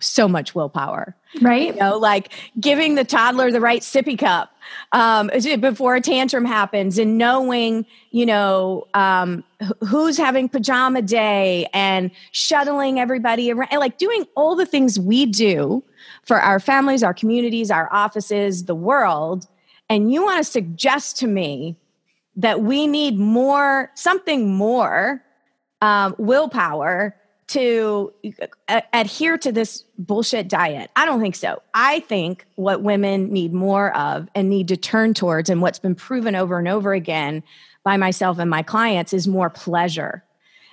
so 0.00 0.28
much 0.28 0.54
willpower. 0.54 1.14
Right? 1.40 1.74
You 1.74 1.80
know 1.80 1.98
like 1.98 2.32
giving 2.58 2.94
the 2.94 3.04
toddler 3.04 3.50
the 3.50 3.60
right 3.60 3.82
sippy 3.82 4.18
cup 4.18 4.50
um, 4.92 5.30
before 5.60 5.96
a 5.96 6.00
tantrum 6.00 6.44
happens 6.44 6.98
and 6.98 7.18
knowing 7.18 7.84
you 8.10 8.24
know 8.24 8.86
um, 8.94 9.44
who's 9.86 10.16
having 10.16 10.48
pajama 10.48 11.02
day 11.02 11.66
and 11.74 12.10
shuttling 12.32 12.98
everybody 12.98 13.52
around 13.52 13.68
and 13.70 13.80
like 13.80 13.98
doing 13.98 14.24
all 14.36 14.56
the 14.56 14.66
things 14.66 14.98
we 14.98 15.26
do 15.26 15.82
for 16.24 16.40
our 16.40 16.60
families 16.60 17.02
our 17.02 17.14
communities 17.14 17.70
our 17.70 17.92
offices 17.92 18.64
the 18.64 18.74
world. 18.74 19.46
And 19.90 20.12
you 20.12 20.22
want 20.22 20.44
to 20.44 20.50
suggest 20.50 21.18
to 21.18 21.26
me 21.26 21.76
that 22.36 22.62
we 22.62 22.86
need 22.86 23.18
more 23.18 23.90
something 23.94 24.54
more 24.54 25.22
um, 25.82 26.14
willpower 26.18 27.14
to 27.48 28.12
uh, 28.68 28.80
adhere 28.92 29.38
to 29.38 29.50
this 29.50 29.84
bullshit 29.98 30.48
diet. 30.48 30.90
I 30.96 31.06
don't 31.06 31.20
think 31.20 31.34
so. 31.34 31.62
I 31.74 32.00
think 32.00 32.46
what 32.56 32.82
women 32.82 33.32
need 33.32 33.52
more 33.52 33.96
of 33.96 34.28
and 34.34 34.48
need 34.48 34.68
to 34.68 34.76
turn 34.76 35.14
towards, 35.14 35.50
and 35.50 35.60
what's 35.62 35.78
been 35.78 35.94
proven 35.94 36.34
over 36.34 36.58
and 36.58 36.68
over 36.68 36.92
again 36.92 37.42
by 37.84 37.96
myself 37.96 38.38
and 38.38 38.50
my 38.50 38.62
clients, 38.62 39.12
is 39.12 39.26
more 39.26 39.50
pleasure. 39.50 40.22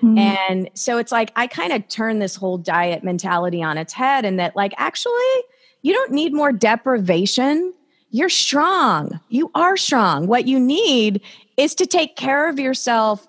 Mm-hmm. 0.02 0.18
And 0.18 0.70
so 0.74 0.98
it's 0.98 1.12
like 1.12 1.32
I 1.38 1.48
kind 1.48 1.72
of 1.72 1.88
turn 1.88 2.20
this 2.20 2.36
whole 2.36 2.58
diet 2.58 3.04
mentality 3.04 3.64
on 3.64 3.78
its 3.78 3.94
head, 3.94 4.26
and 4.26 4.38
that, 4.40 4.56
like, 4.56 4.74
actually, 4.78 5.14
you 5.82 5.94
don't 5.94 6.12
need 6.12 6.34
more 6.34 6.52
deprivation. 6.52 7.74
You're 8.10 8.30
strong. 8.30 9.20
You 9.30 9.52
are 9.56 9.78
strong. 9.78 10.28
What 10.28 10.48
you 10.48 10.60
need 10.60 11.22
is 11.56 11.76
to 11.76 11.86
take 11.86 12.18
care 12.18 12.50
of 12.50 12.60
yourself 12.60 13.28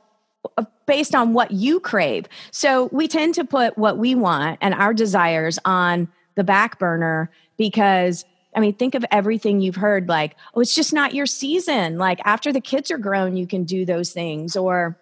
based 0.87 1.14
on 1.14 1.33
what 1.33 1.50
you 1.50 1.81
crave. 1.81 2.26
So 2.50 2.88
we 2.93 3.09
tend 3.09 3.35
to 3.35 3.45
put 3.45 3.76
what 3.76 3.99
we 3.99 4.14
want 4.14 4.59
and 4.61 4.75
our 4.75 4.95
desires 4.95 5.59
on 5.64 6.09
the 6.37 6.45
back 6.45 6.78
burner 6.78 7.31
because 7.57 8.25
I 8.55 8.61
mean, 8.61 8.73
think 8.73 8.95
of 8.95 9.05
everything 9.11 9.61
you've 9.61 9.76
heard 9.76 10.09
like, 10.09 10.35
oh, 10.55 10.61
it's 10.61 10.75
just 10.75 10.95
not 10.95 11.14
your 11.14 11.26
season. 11.26 11.99
Like, 11.99 12.21
after 12.25 12.55
the 12.55 12.61
kids 12.61 12.90
are 12.90 12.97
grown, 12.97 13.37
you 13.37 13.47
can 13.47 13.64
do 13.64 13.85
those 13.85 14.12
things. 14.12 14.57
Or, 14.57 14.99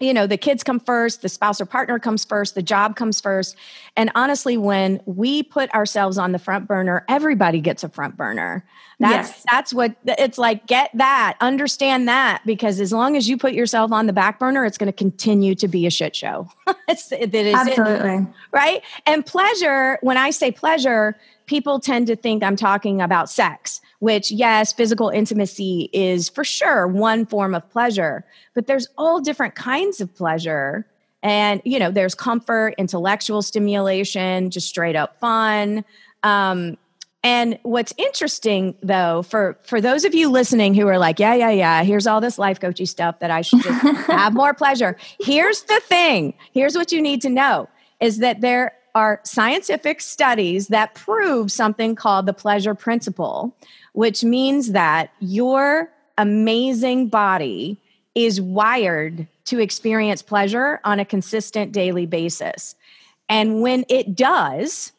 you 0.00 0.12
know, 0.12 0.26
the 0.26 0.36
kids 0.36 0.62
come 0.62 0.80
first, 0.80 1.22
the 1.22 1.28
spouse 1.28 1.60
or 1.60 1.66
partner 1.66 1.98
comes 1.98 2.24
first, 2.24 2.54
the 2.54 2.62
job 2.62 2.96
comes 2.96 3.20
first. 3.20 3.56
And 3.96 4.10
honestly, 4.14 4.56
when 4.56 5.00
we 5.06 5.42
put 5.42 5.72
ourselves 5.74 6.18
on 6.18 6.32
the 6.32 6.38
front 6.38 6.66
burner, 6.66 7.04
everybody 7.08 7.60
gets 7.60 7.84
a 7.84 7.88
front 7.88 8.16
burner. 8.16 8.64
That's 8.98 9.30
yes. 9.30 9.44
that's 9.50 9.74
what 9.74 9.96
it's 10.04 10.38
like. 10.38 10.66
Get 10.66 10.90
that, 10.94 11.36
understand 11.40 12.06
that, 12.08 12.42
because 12.46 12.80
as 12.80 12.92
long 12.92 13.16
as 13.16 13.28
you 13.28 13.36
put 13.36 13.52
yourself 13.52 13.90
on 13.90 14.06
the 14.06 14.12
back 14.12 14.38
burner, 14.38 14.64
it's 14.64 14.78
going 14.78 14.92
to 14.92 14.96
continue 14.96 15.54
to 15.56 15.66
be 15.66 15.86
a 15.86 15.90
shit 15.90 16.14
show. 16.14 16.48
it's, 16.88 17.10
it 17.10 17.34
is 17.34 17.54
absolutely 17.54 18.14
it, 18.14 18.26
right. 18.52 18.82
And 19.06 19.26
pleasure. 19.26 19.98
When 20.02 20.16
I 20.16 20.30
say 20.30 20.52
pleasure, 20.52 21.16
people 21.52 21.78
tend 21.78 22.06
to 22.06 22.16
think 22.16 22.42
I'm 22.42 22.56
talking 22.56 23.02
about 23.02 23.28
sex. 23.28 23.82
Which, 23.98 24.32
yes, 24.32 24.72
physical 24.72 25.10
intimacy 25.10 25.90
is 25.92 26.28
for 26.28 26.42
sure 26.42 26.88
one 26.88 27.24
form 27.24 27.54
of 27.54 27.68
pleasure, 27.70 28.24
but 28.52 28.66
there's 28.66 28.88
all 28.98 29.20
different 29.20 29.54
kinds 29.54 30.00
of 30.00 30.12
pleasure. 30.12 30.86
And, 31.22 31.62
you 31.64 31.78
know, 31.78 31.92
there's 31.92 32.14
comfort, 32.16 32.74
intellectual 32.78 33.42
stimulation, 33.42 34.50
just 34.50 34.66
straight 34.66 34.96
up 34.96 35.20
fun. 35.20 35.84
Um, 36.24 36.78
and 37.22 37.58
what's 37.62 37.92
interesting 37.96 38.74
though, 38.82 39.22
for 39.22 39.56
for 39.62 39.80
those 39.80 40.04
of 40.04 40.14
you 40.14 40.28
listening 40.30 40.74
who 40.74 40.88
are 40.88 40.98
like, 40.98 41.20
yeah, 41.20 41.34
yeah, 41.34 41.50
yeah, 41.50 41.84
here's 41.84 42.08
all 42.08 42.20
this 42.20 42.38
life 42.38 42.58
coachy 42.58 42.86
stuff 42.86 43.20
that 43.20 43.30
I 43.30 43.42
should 43.42 43.62
just 43.62 43.80
have 44.08 44.32
more 44.32 44.54
pleasure. 44.54 44.96
Here's 45.20 45.62
the 45.62 45.80
thing. 45.84 46.34
Here's 46.52 46.74
what 46.74 46.90
you 46.90 47.00
need 47.00 47.22
to 47.22 47.28
know 47.28 47.68
is 48.00 48.18
that 48.18 48.40
there 48.40 48.72
are 48.94 49.20
scientific 49.24 50.00
studies 50.00 50.68
that 50.68 50.94
prove 50.94 51.50
something 51.50 51.94
called 51.94 52.26
the 52.26 52.32
pleasure 52.32 52.74
principle, 52.74 53.56
which 53.92 54.22
means 54.22 54.72
that 54.72 55.10
your 55.20 55.90
amazing 56.18 57.08
body 57.08 57.78
is 58.14 58.40
wired 58.40 59.26
to 59.44 59.58
experience 59.58 60.22
pleasure 60.22 60.80
on 60.84 61.00
a 61.00 61.04
consistent 61.04 61.72
daily 61.72 62.06
basis. 62.06 62.74
And 63.28 63.62
when 63.62 63.84
it 63.88 64.14
does, 64.14 64.92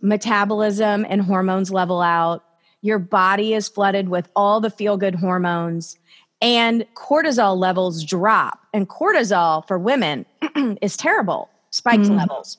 metabolism 0.00 1.04
and 1.08 1.22
hormones 1.22 1.70
level 1.70 2.00
out. 2.00 2.44
Your 2.82 2.98
body 2.98 3.54
is 3.54 3.68
flooded 3.68 4.08
with 4.08 4.28
all 4.34 4.60
the 4.60 4.70
feel 4.70 4.96
good 4.96 5.14
hormones, 5.14 5.98
and 6.40 6.86
cortisol 6.94 7.58
levels 7.58 8.04
drop. 8.04 8.60
And 8.72 8.88
cortisol 8.88 9.66
for 9.66 9.78
women 9.78 10.24
is 10.80 10.96
terrible, 10.96 11.50
spiked 11.70 12.04
mm. 12.04 12.16
levels. 12.16 12.56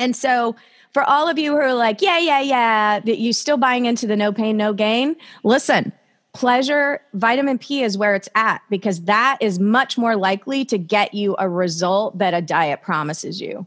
And 0.00 0.16
so, 0.16 0.56
for 0.92 1.04
all 1.04 1.28
of 1.28 1.38
you 1.38 1.52
who 1.52 1.58
are 1.58 1.74
like, 1.74 2.02
yeah, 2.02 2.18
yeah, 2.18 2.40
yeah, 2.40 2.98
that 2.98 3.18
you 3.18 3.32
still 3.32 3.56
buying 3.56 3.86
into 3.86 4.08
the 4.08 4.16
no 4.16 4.32
pain, 4.32 4.56
no 4.56 4.72
gain, 4.72 5.14
listen, 5.44 5.92
pleasure, 6.32 7.00
vitamin 7.14 7.58
P 7.58 7.82
is 7.82 7.96
where 7.96 8.14
it's 8.14 8.28
at 8.34 8.60
because 8.70 9.02
that 9.02 9.38
is 9.40 9.60
much 9.60 9.96
more 9.96 10.16
likely 10.16 10.64
to 10.64 10.78
get 10.78 11.14
you 11.14 11.36
a 11.38 11.48
result 11.48 12.18
that 12.18 12.34
a 12.34 12.42
diet 12.42 12.82
promises 12.82 13.40
you. 13.40 13.66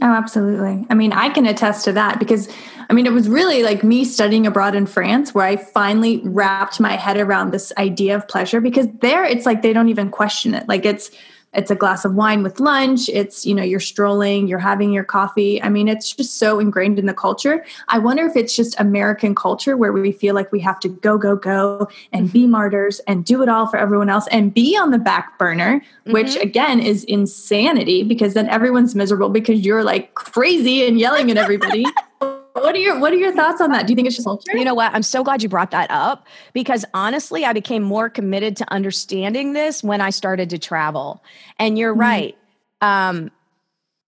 Oh, 0.00 0.06
absolutely. 0.06 0.86
I 0.90 0.94
mean, 0.94 1.12
I 1.12 1.28
can 1.28 1.44
attest 1.46 1.84
to 1.86 1.92
that 1.92 2.18
because 2.18 2.48
I 2.88 2.92
mean, 2.92 3.04
it 3.04 3.12
was 3.12 3.28
really 3.28 3.62
like 3.62 3.82
me 3.82 4.04
studying 4.04 4.46
abroad 4.46 4.74
in 4.74 4.86
France 4.86 5.34
where 5.34 5.44
I 5.44 5.56
finally 5.56 6.20
wrapped 6.24 6.78
my 6.78 6.92
head 6.92 7.16
around 7.18 7.50
this 7.50 7.72
idea 7.76 8.14
of 8.14 8.26
pleasure 8.28 8.60
because 8.60 8.86
there 9.00 9.24
it's 9.24 9.44
like 9.44 9.62
they 9.62 9.72
don't 9.72 9.88
even 9.88 10.10
question 10.10 10.54
it. 10.54 10.68
Like 10.68 10.84
it's 10.84 11.10
it's 11.54 11.70
a 11.70 11.74
glass 11.74 12.04
of 12.04 12.14
wine 12.14 12.42
with 12.42 12.60
lunch 12.60 13.08
it's 13.08 13.46
you 13.46 13.54
know 13.54 13.62
you're 13.62 13.80
strolling 13.80 14.46
you're 14.48 14.58
having 14.58 14.92
your 14.92 15.04
coffee. 15.04 15.62
I 15.62 15.68
mean 15.68 15.88
it's 15.88 16.12
just 16.12 16.38
so 16.38 16.58
ingrained 16.58 16.98
in 16.98 17.06
the 17.06 17.14
culture. 17.14 17.64
I 17.88 17.98
wonder 17.98 18.26
if 18.26 18.36
it's 18.36 18.54
just 18.54 18.78
american 18.78 19.34
culture 19.34 19.76
where 19.76 19.92
we 19.92 20.12
feel 20.12 20.34
like 20.34 20.52
we 20.52 20.60
have 20.60 20.78
to 20.80 20.88
go 20.88 21.18
go 21.18 21.36
go 21.36 21.88
and 22.12 22.32
be 22.32 22.46
martyrs 22.46 23.00
and 23.06 23.24
do 23.24 23.42
it 23.42 23.48
all 23.48 23.66
for 23.66 23.78
everyone 23.78 24.10
else 24.10 24.26
and 24.30 24.52
be 24.52 24.76
on 24.76 24.90
the 24.90 24.98
back 24.98 25.38
burner 25.38 25.80
mm-hmm. 25.80 26.12
which 26.12 26.36
again 26.36 26.80
is 26.80 27.04
insanity 27.04 28.02
because 28.02 28.34
then 28.34 28.48
everyone's 28.48 28.94
miserable 28.94 29.28
because 29.28 29.60
you're 29.60 29.84
like 29.84 30.14
crazy 30.14 30.86
and 30.86 30.98
yelling 30.98 31.30
at 31.30 31.36
everybody 31.36 31.84
what 32.60 32.74
are 32.74 32.78
your 32.78 32.98
what 32.98 33.12
are 33.12 33.16
your 33.16 33.34
thoughts 33.34 33.60
on 33.60 33.70
that? 33.72 33.86
Do 33.86 33.92
you 33.92 33.96
think 33.96 34.06
it's 34.06 34.16
just 34.16 34.26
culture? 34.26 34.56
You 34.56 34.64
know 34.64 34.74
what? 34.74 34.92
I'm 34.94 35.02
so 35.02 35.24
glad 35.24 35.42
you 35.42 35.48
brought 35.48 35.70
that 35.72 35.90
up 35.90 36.26
because 36.52 36.84
honestly, 36.94 37.44
I 37.44 37.52
became 37.52 37.82
more 37.82 38.08
committed 38.08 38.56
to 38.58 38.72
understanding 38.72 39.52
this 39.52 39.82
when 39.82 40.00
I 40.00 40.10
started 40.10 40.50
to 40.50 40.58
travel. 40.58 41.22
And 41.58 41.78
you're 41.78 41.92
mm-hmm. 41.92 42.00
right. 42.00 42.38
Um, 42.80 43.30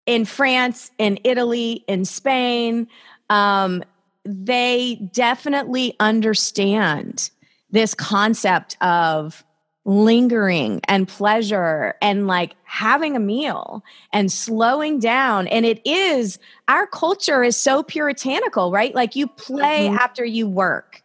in 0.07 0.25
France, 0.25 0.91
in 0.99 1.19
Italy, 1.25 1.85
in 1.87 2.05
Spain, 2.05 2.89
um, 3.29 3.85
they 4.25 4.97
definitely 5.13 5.95
understand 6.01 7.31
this 7.71 7.95
concept 7.95 8.77
of 8.81 9.45
lingering 9.85 10.81
and 10.85 11.09
pleasure 11.09 11.95
and 12.03 12.27
like 12.27 12.55
having 12.65 13.17
a 13.17 13.21
meal 13.21 13.83
and 14.13 14.31
slowing 14.31 14.99
down. 14.99 15.47
And 15.49 15.65
it 15.65 15.81
is 15.87 16.39
our 16.69 16.87
culture 16.87 17.43
is 17.43 17.57
so 17.57 17.83
puritanical 17.83 18.71
right? 18.71 18.95
Like 18.95 19.17
you 19.17 19.27
play 19.27 19.87
mm-hmm. 19.87 19.97
after 19.97 20.25
you 20.25 20.49
work 20.49 21.03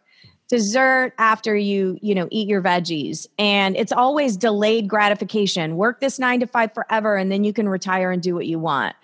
dessert 0.48 1.12
after 1.18 1.56
you 1.56 1.98
you 2.02 2.14
know 2.14 2.28
eat 2.30 2.48
your 2.48 2.62
veggies. 2.62 3.26
And 3.38 3.76
it's 3.76 3.92
always 3.92 4.36
delayed 4.36 4.88
gratification. 4.88 5.76
Work 5.76 6.00
this 6.00 6.18
9 6.18 6.40
to 6.40 6.46
5 6.46 6.74
forever 6.74 7.16
and 7.16 7.32
then 7.32 7.44
you 7.44 7.52
can 7.52 7.68
retire 7.68 8.10
and 8.10 8.22
do 8.22 8.34
what 8.34 8.46
you 8.46 8.58
want. 8.58 8.94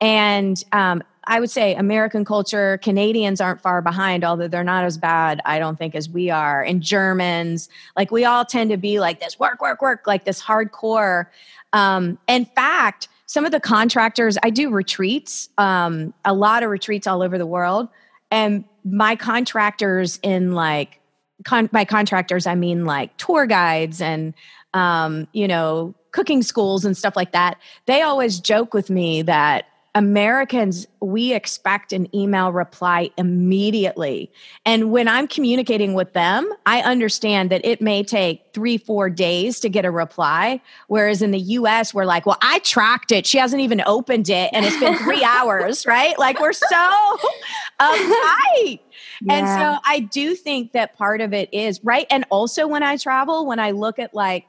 And 0.00 0.62
um, 0.72 1.02
I 1.30 1.38
would 1.38 1.48
say 1.48 1.76
American 1.76 2.24
culture, 2.24 2.78
Canadians 2.78 3.40
aren't 3.40 3.62
far 3.62 3.80
behind, 3.80 4.24
although 4.24 4.48
they're 4.48 4.64
not 4.64 4.84
as 4.84 4.98
bad, 4.98 5.40
I 5.44 5.60
don't 5.60 5.78
think, 5.78 5.94
as 5.94 6.10
we 6.10 6.28
are. 6.28 6.60
And 6.60 6.82
Germans, 6.82 7.68
like 7.96 8.10
we 8.10 8.24
all 8.24 8.44
tend 8.44 8.70
to 8.70 8.76
be 8.76 8.98
like 8.98 9.20
this 9.20 9.38
work, 9.38 9.62
work, 9.62 9.80
work, 9.80 10.08
like 10.08 10.24
this 10.24 10.42
hardcore. 10.42 11.26
Um, 11.72 12.18
in 12.26 12.46
fact, 12.46 13.06
some 13.26 13.44
of 13.44 13.52
the 13.52 13.60
contractors, 13.60 14.38
I 14.42 14.50
do 14.50 14.70
retreats, 14.70 15.50
um, 15.56 16.12
a 16.24 16.34
lot 16.34 16.64
of 16.64 16.70
retreats 16.70 17.06
all 17.06 17.22
over 17.22 17.38
the 17.38 17.46
world. 17.46 17.88
And 18.32 18.64
my 18.84 19.14
contractors 19.14 20.18
in 20.24 20.52
like, 20.52 20.98
con- 21.44 21.70
by 21.70 21.84
contractors, 21.84 22.44
I 22.48 22.56
mean 22.56 22.86
like 22.86 23.16
tour 23.18 23.46
guides 23.46 24.00
and, 24.00 24.34
um, 24.74 25.28
you 25.32 25.46
know, 25.46 25.94
cooking 26.10 26.42
schools 26.42 26.84
and 26.84 26.96
stuff 26.96 27.14
like 27.14 27.30
that. 27.30 27.56
They 27.86 28.02
always 28.02 28.40
joke 28.40 28.74
with 28.74 28.90
me 28.90 29.22
that 29.22 29.66
Americans, 29.94 30.86
we 31.00 31.32
expect 31.32 31.92
an 31.92 32.14
email 32.14 32.52
reply 32.52 33.10
immediately. 33.16 34.30
And 34.64 34.92
when 34.92 35.08
I'm 35.08 35.26
communicating 35.26 35.94
with 35.94 36.12
them, 36.12 36.48
I 36.64 36.80
understand 36.82 37.50
that 37.50 37.64
it 37.64 37.80
may 37.80 38.04
take 38.04 38.42
three, 38.52 38.78
four 38.78 39.10
days 39.10 39.58
to 39.60 39.68
get 39.68 39.84
a 39.84 39.90
reply. 39.90 40.60
Whereas 40.86 41.22
in 41.22 41.32
the 41.32 41.40
US, 41.40 41.92
we're 41.92 42.04
like, 42.04 42.24
well, 42.24 42.38
I 42.40 42.60
tracked 42.60 43.10
it. 43.10 43.26
She 43.26 43.38
hasn't 43.38 43.62
even 43.62 43.82
opened 43.84 44.28
it 44.28 44.50
and 44.52 44.64
it's 44.64 44.78
been 44.78 44.96
three 44.96 45.24
hours, 45.24 45.84
right? 45.86 46.16
Like 46.18 46.40
we're 46.40 46.52
so 46.52 46.68
uptight. 47.80 48.80
Yeah. 49.22 49.32
And 49.32 49.48
so 49.48 49.80
I 49.84 50.00
do 50.00 50.36
think 50.36 50.72
that 50.72 50.96
part 50.96 51.20
of 51.20 51.32
it 51.32 51.52
is, 51.52 51.82
right? 51.82 52.06
And 52.10 52.24
also 52.30 52.68
when 52.68 52.84
I 52.84 52.96
travel, 52.96 53.44
when 53.44 53.58
I 53.58 53.72
look 53.72 53.98
at 53.98 54.14
like, 54.14 54.46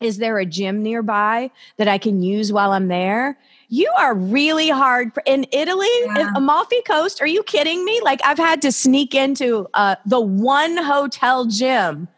is 0.00 0.18
there 0.18 0.38
a 0.38 0.46
gym 0.46 0.82
nearby 0.82 1.50
that 1.76 1.88
I 1.88 1.98
can 1.98 2.22
use 2.22 2.52
while 2.52 2.72
I'm 2.72 2.88
there? 2.88 3.38
You 3.68 3.92
are 3.98 4.14
really 4.14 4.70
hard 4.70 5.10
in 5.26 5.46
Italy, 5.52 5.86
yeah. 6.06 6.32
Amalfi 6.34 6.80
Coast. 6.82 7.20
Are 7.20 7.26
you 7.26 7.42
kidding 7.42 7.84
me? 7.84 8.00
Like 8.02 8.20
I've 8.24 8.38
had 8.38 8.62
to 8.62 8.72
sneak 8.72 9.14
into 9.14 9.68
uh, 9.74 9.96
the 10.06 10.20
one 10.20 10.76
hotel 10.76 11.46
gym 11.46 12.08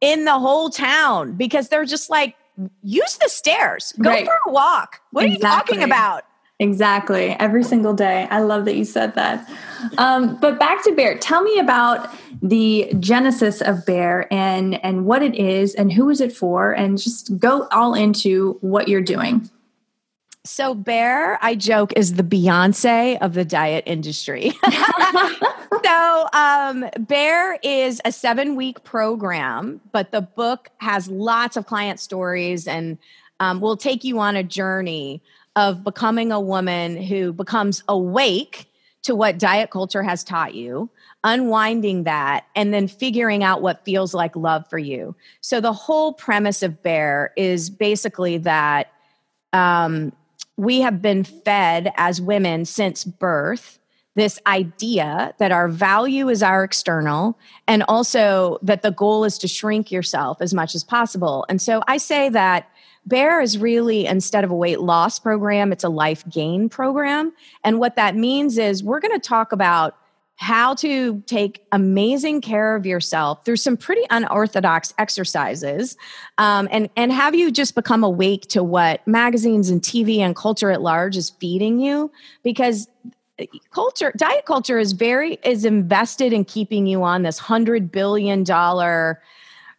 in 0.00 0.24
the 0.24 0.38
whole 0.38 0.68
town 0.68 1.32
because 1.32 1.68
they're 1.68 1.84
just 1.84 2.10
like, 2.10 2.36
use 2.82 3.16
the 3.18 3.28
stairs, 3.28 3.94
go 4.00 4.10
right. 4.10 4.26
for 4.26 4.38
a 4.46 4.52
walk. 4.52 5.00
What 5.12 5.24
exactly. 5.24 5.46
are 5.46 5.50
you 5.50 5.58
talking 5.58 5.82
about? 5.82 6.24
Exactly. 6.60 7.36
Every 7.38 7.62
single 7.62 7.94
day. 7.94 8.26
I 8.30 8.40
love 8.40 8.64
that 8.64 8.74
you 8.74 8.84
said 8.84 9.14
that. 9.14 9.48
Um, 9.96 10.36
but 10.40 10.58
back 10.58 10.82
to 10.84 10.92
Bare. 10.92 11.16
Tell 11.16 11.42
me 11.42 11.58
about 11.58 12.10
the 12.42 12.92
genesis 13.00 13.60
of 13.60 13.84
Bare 13.86 14.32
and 14.32 14.82
and 14.84 15.04
what 15.04 15.22
it 15.22 15.34
is 15.34 15.74
and 15.74 15.92
who 15.92 16.08
is 16.10 16.20
it 16.20 16.32
for, 16.32 16.72
and 16.72 16.98
just 16.98 17.38
go 17.38 17.68
all 17.72 17.94
into 17.94 18.58
what 18.60 18.88
you're 18.88 19.00
doing. 19.00 19.50
So 20.44 20.74
Bare, 20.74 21.38
I 21.42 21.54
joke, 21.54 21.92
is 21.94 22.14
the 22.14 22.22
Beyonce 22.22 23.18
of 23.20 23.34
the 23.34 23.44
diet 23.44 23.84
industry. 23.86 24.52
so 25.84 26.28
um, 26.32 26.86
Bare 27.00 27.58
is 27.62 28.00
a 28.04 28.12
seven 28.12 28.56
week 28.56 28.82
program, 28.82 29.80
but 29.92 30.10
the 30.10 30.22
book 30.22 30.70
has 30.78 31.08
lots 31.08 31.56
of 31.56 31.66
client 31.66 32.00
stories 32.00 32.66
and 32.66 32.96
um, 33.40 33.60
will 33.60 33.76
take 33.76 34.04
you 34.04 34.20
on 34.20 34.36
a 34.36 34.42
journey 34.42 35.22
of 35.54 35.84
becoming 35.84 36.32
a 36.32 36.40
woman 36.40 36.96
who 36.96 37.32
becomes 37.32 37.82
awake 37.88 38.67
to 39.08 39.14
what 39.14 39.38
diet 39.38 39.70
culture 39.70 40.02
has 40.02 40.22
taught 40.22 40.52
you, 40.52 40.90
unwinding 41.24 42.04
that, 42.04 42.44
and 42.54 42.74
then 42.74 42.86
figuring 42.86 43.42
out 43.42 43.62
what 43.62 43.82
feels 43.82 44.12
like 44.12 44.36
love 44.36 44.68
for 44.68 44.78
you. 44.78 45.16
So, 45.40 45.62
the 45.62 45.72
whole 45.72 46.12
premise 46.12 46.62
of 46.62 46.82
Bare 46.82 47.32
is 47.34 47.70
basically 47.70 48.36
that 48.38 48.92
um, 49.54 50.12
we 50.58 50.82
have 50.82 51.00
been 51.00 51.24
fed 51.24 51.90
as 51.96 52.20
women 52.20 52.66
since 52.66 53.02
birth 53.02 53.78
this 54.14 54.38
idea 54.46 55.32
that 55.38 55.52
our 55.52 55.68
value 55.68 56.28
is 56.28 56.42
our 56.42 56.62
external 56.62 57.38
and 57.66 57.82
also 57.88 58.58
that 58.60 58.82
the 58.82 58.90
goal 58.90 59.24
is 59.24 59.38
to 59.38 59.48
shrink 59.48 59.90
yourself 59.90 60.42
as 60.42 60.52
much 60.52 60.74
as 60.74 60.84
possible. 60.84 61.46
And 61.48 61.62
so 61.62 61.82
I 61.86 61.96
say 61.96 62.28
that 62.28 62.68
Bare 63.08 63.40
is 63.40 63.58
really, 63.58 64.06
instead 64.06 64.44
of 64.44 64.50
a 64.50 64.54
weight 64.54 64.80
loss 64.80 65.18
program, 65.18 65.72
it's 65.72 65.84
a 65.84 65.88
life 65.88 66.24
gain 66.28 66.68
program. 66.68 67.32
And 67.64 67.78
what 67.78 67.96
that 67.96 68.14
means 68.14 68.58
is 68.58 68.84
we're 68.84 69.00
going 69.00 69.18
to 69.18 69.28
talk 69.28 69.52
about 69.52 69.96
how 70.36 70.72
to 70.72 71.20
take 71.26 71.66
amazing 71.72 72.40
care 72.40 72.76
of 72.76 72.86
yourself 72.86 73.44
through 73.44 73.56
some 73.56 73.76
pretty 73.76 74.02
unorthodox 74.10 74.94
exercises 74.96 75.96
um, 76.38 76.68
and, 76.70 76.88
and 76.94 77.12
have 77.12 77.34
you 77.34 77.50
just 77.50 77.74
become 77.74 78.04
awake 78.04 78.42
to 78.42 78.62
what 78.62 79.04
magazines 79.04 79.68
and 79.68 79.82
TV 79.82 80.18
and 80.18 80.36
culture 80.36 80.70
at 80.70 80.80
large 80.80 81.16
is 81.16 81.30
feeding 81.40 81.80
you. 81.80 82.08
Because 82.44 82.88
uh, 83.40 83.46
culture 83.72 84.12
diet 84.16 84.46
culture 84.46 84.78
is 84.78 84.92
very 84.92 85.38
is 85.44 85.64
invested 85.64 86.32
in 86.32 86.44
keeping 86.44 86.86
you 86.86 87.02
on 87.02 87.22
this 87.22 87.38
hundred 87.38 87.90
billion 87.90 88.44
dollar 88.44 89.20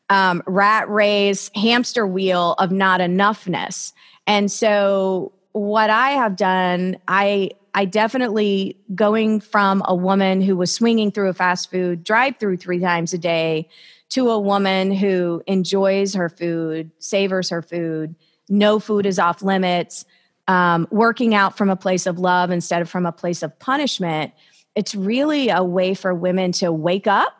um, 0.10 0.44
rat 0.46 0.90
race, 0.90 1.52
hamster 1.56 2.06
wheel 2.08 2.56
of 2.58 2.72
not 2.72 3.00
enoughness. 3.00 3.94
And 4.28 4.52
so, 4.52 5.32
what 5.54 5.90
I 5.90 6.12
have 6.12 6.36
done, 6.36 6.98
I 7.08 7.52
I 7.74 7.86
definitely 7.86 8.78
going 8.96 9.40
from 9.40 9.84
a 9.86 9.96
woman 9.96 10.42
who 10.42 10.56
was 10.56 10.74
swinging 10.74 11.12
through 11.12 11.30
a 11.30 11.34
fast 11.34 11.70
food 11.70 12.04
drive 12.04 12.38
through 12.38 12.58
three 12.58 12.80
times 12.80 13.14
a 13.14 13.18
day 13.18 13.70
to 14.10 14.30
a 14.30 14.40
woman 14.40 14.92
who 14.92 15.44
enjoys 15.46 16.16
her 16.16 16.30
food, 16.30 16.90
savors 17.00 17.50
her 17.50 17.62
food, 17.62 18.16
no 18.50 18.80
food 18.80 19.06
is 19.06 19.20
off 19.20 19.44
limits, 19.44 20.06
um, 20.48 20.88
working 20.90 21.36
out 21.36 21.58
from 21.58 21.70
a 21.70 21.76
place 21.76 22.08
of 22.08 22.18
love 22.18 22.50
instead 22.50 22.82
of 22.82 22.90
from 22.90 23.06
a 23.06 23.12
place 23.12 23.44
of 23.44 23.58
punishment. 23.60 24.34
It's 24.76 24.96
really 24.96 25.50
a 25.50 25.64
way 25.64 25.94
for 25.94 26.14
women 26.14 26.52
to 26.54 26.72
wake 26.72 27.06
up 27.06 27.36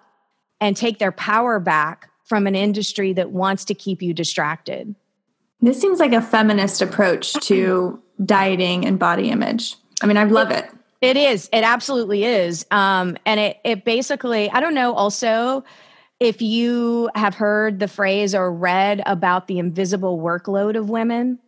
and 0.62 0.78
take 0.78 1.00
their 1.00 1.12
power 1.12 1.60
back 1.60 2.09
from 2.30 2.48
an 2.48 2.56
industry 2.56 3.12
that 3.14 3.32
wants 3.32 3.66
to 3.66 3.74
keep 3.74 4.02
you 4.02 4.14
distracted. 4.14 4.96
This 5.62 5.82
seems 5.82 6.00
like 6.00 6.14
a 6.14 6.22
feminist 6.22 6.82
approach 6.82 7.34
to 7.34 8.02
dieting 8.24 8.86
and 8.86 8.98
body 8.98 9.30
image. 9.30 9.76
I 10.02 10.06
mean, 10.06 10.16
I 10.16 10.24
love 10.24 10.52
it. 10.52 10.70
It 11.02 11.18
is. 11.18 11.50
It 11.52 11.64
absolutely 11.64 12.24
is. 12.24 12.66
Um, 12.72 13.18
and 13.26 13.40
it 13.40 13.58
it 13.66 13.84
basically, 13.84 14.50
I 14.52 14.60
don't 14.60 14.74
know. 14.74 14.94
Also, 14.94 15.64
if 16.20 16.42
you 16.42 17.10
have 17.16 17.34
heard 17.34 17.80
the 17.80 17.88
phrase 17.88 18.36
or 18.36 18.54
read 18.54 19.02
about 19.06 19.48
the 19.48 19.60
invisible 19.60 20.20
workload 20.20 20.78
of 20.78 20.90
women, 20.90 21.40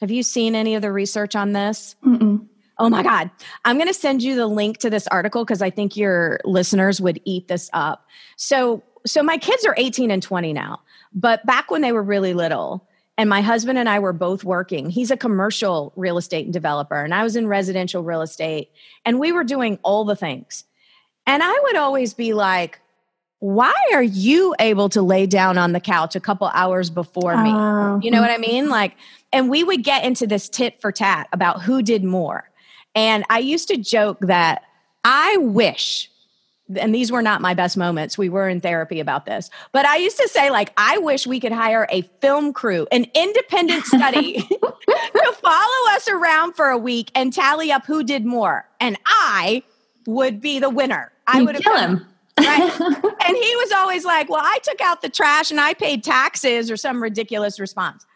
have 0.00 0.10
you 0.10 0.22
seen 0.22 0.54
any 0.54 0.74
of 0.74 0.82
the 0.82 0.92
research 0.92 1.36
on 1.36 1.52
this? 1.52 1.96
Mm-mm. 2.04 2.46
Oh 2.78 2.88
my 2.88 3.02
God. 3.02 3.30
I'm 3.64 3.76
going 3.76 3.88
to 3.88 3.94
send 3.94 4.22
you 4.22 4.34
the 4.34 4.46
link 4.46 4.78
to 4.78 4.90
this 4.90 5.06
article 5.08 5.44
because 5.44 5.62
I 5.62 5.70
think 5.70 5.96
your 5.96 6.40
listeners 6.44 7.00
would 7.00 7.20
eat 7.24 7.46
this 7.46 7.70
up. 7.72 8.06
So, 8.36 8.82
so 9.06 9.22
my 9.22 9.38
kids 9.38 9.64
are 9.64 9.74
18 9.76 10.10
and 10.10 10.22
20 10.22 10.52
now, 10.52 10.80
but 11.14 11.44
back 11.46 11.70
when 11.70 11.82
they 11.82 11.92
were 11.92 12.02
really 12.02 12.34
little, 12.34 12.86
and 13.18 13.28
my 13.28 13.40
husband 13.40 13.78
and 13.78 13.88
I 13.88 13.98
were 13.98 14.12
both 14.12 14.42
working. 14.42 14.88
He's 14.88 15.10
a 15.10 15.16
commercial 15.16 15.92
real 15.96 16.18
estate 16.18 16.50
developer, 16.50 17.02
and 17.02 17.14
I 17.14 17.22
was 17.22 17.36
in 17.36 17.46
residential 17.46 18.02
real 18.02 18.22
estate, 18.22 18.70
and 19.04 19.20
we 19.20 19.32
were 19.32 19.44
doing 19.44 19.78
all 19.82 20.04
the 20.04 20.16
things. 20.16 20.64
And 21.26 21.42
I 21.42 21.58
would 21.64 21.76
always 21.76 22.14
be 22.14 22.32
like, 22.32 22.80
why 23.38 23.74
are 23.92 24.02
you 24.02 24.54
able 24.60 24.88
to 24.90 25.02
lay 25.02 25.26
down 25.26 25.58
on 25.58 25.72
the 25.72 25.80
couch 25.80 26.14
a 26.14 26.20
couple 26.20 26.46
hours 26.48 26.90
before 26.90 27.36
me? 27.42 27.50
Uh, 27.50 27.98
you 27.98 28.10
know 28.10 28.20
what 28.20 28.30
I 28.30 28.38
mean? 28.38 28.68
Like, 28.68 28.94
and 29.32 29.50
we 29.50 29.64
would 29.64 29.82
get 29.82 30.04
into 30.04 30.28
this 30.28 30.48
tit 30.48 30.80
for 30.80 30.92
tat 30.92 31.28
about 31.32 31.62
who 31.62 31.82
did 31.82 32.04
more. 32.04 32.48
And 32.94 33.24
I 33.30 33.40
used 33.40 33.66
to 33.68 33.76
joke 33.76 34.18
that 34.20 34.62
I 35.04 35.36
wish 35.38 36.08
and 36.76 36.94
these 36.94 37.10
were 37.10 37.22
not 37.22 37.40
my 37.40 37.54
best 37.54 37.76
moments. 37.76 38.16
We 38.16 38.28
were 38.28 38.48
in 38.48 38.60
therapy 38.60 39.00
about 39.00 39.26
this. 39.26 39.50
But 39.72 39.86
I 39.86 39.96
used 39.96 40.16
to 40.18 40.28
say, 40.28 40.50
like, 40.50 40.72
I 40.76 40.98
wish 40.98 41.26
we 41.26 41.40
could 41.40 41.52
hire 41.52 41.86
a 41.90 42.02
film 42.20 42.52
crew, 42.52 42.86
an 42.92 43.06
independent 43.14 43.84
study 43.84 44.34
to 44.42 45.36
follow 45.42 45.90
us 45.90 46.08
around 46.08 46.54
for 46.54 46.68
a 46.68 46.78
week 46.78 47.10
and 47.14 47.32
tally 47.32 47.72
up 47.72 47.84
who 47.86 48.04
did 48.04 48.24
more. 48.24 48.68
And 48.80 48.96
I 49.06 49.62
would 50.06 50.40
be 50.40 50.58
the 50.58 50.70
winner. 50.70 51.12
I 51.26 51.42
would 51.42 51.56
kill 51.56 51.76
him. 51.76 52.06
Right. 52.38 52.80
and 52.80 53.36
he 53.36 53.56
was 53.56 53.72
always 53.72 54.04
like, 54.04 54.28
Well, 54.28 54.40
I 54.42 54.58
took 54.62 54.80
out 54.80 55.02
the 55.02 55.08
trash 55.08 55.50
and 55.50 55.60
I 55.60 55.74
paid 55.74 56.02
taxes 56.02 56.70
or 56.70 56.76
some 56.76 57.02
ridiculous 57.02 57.60
response. 57.60 58.06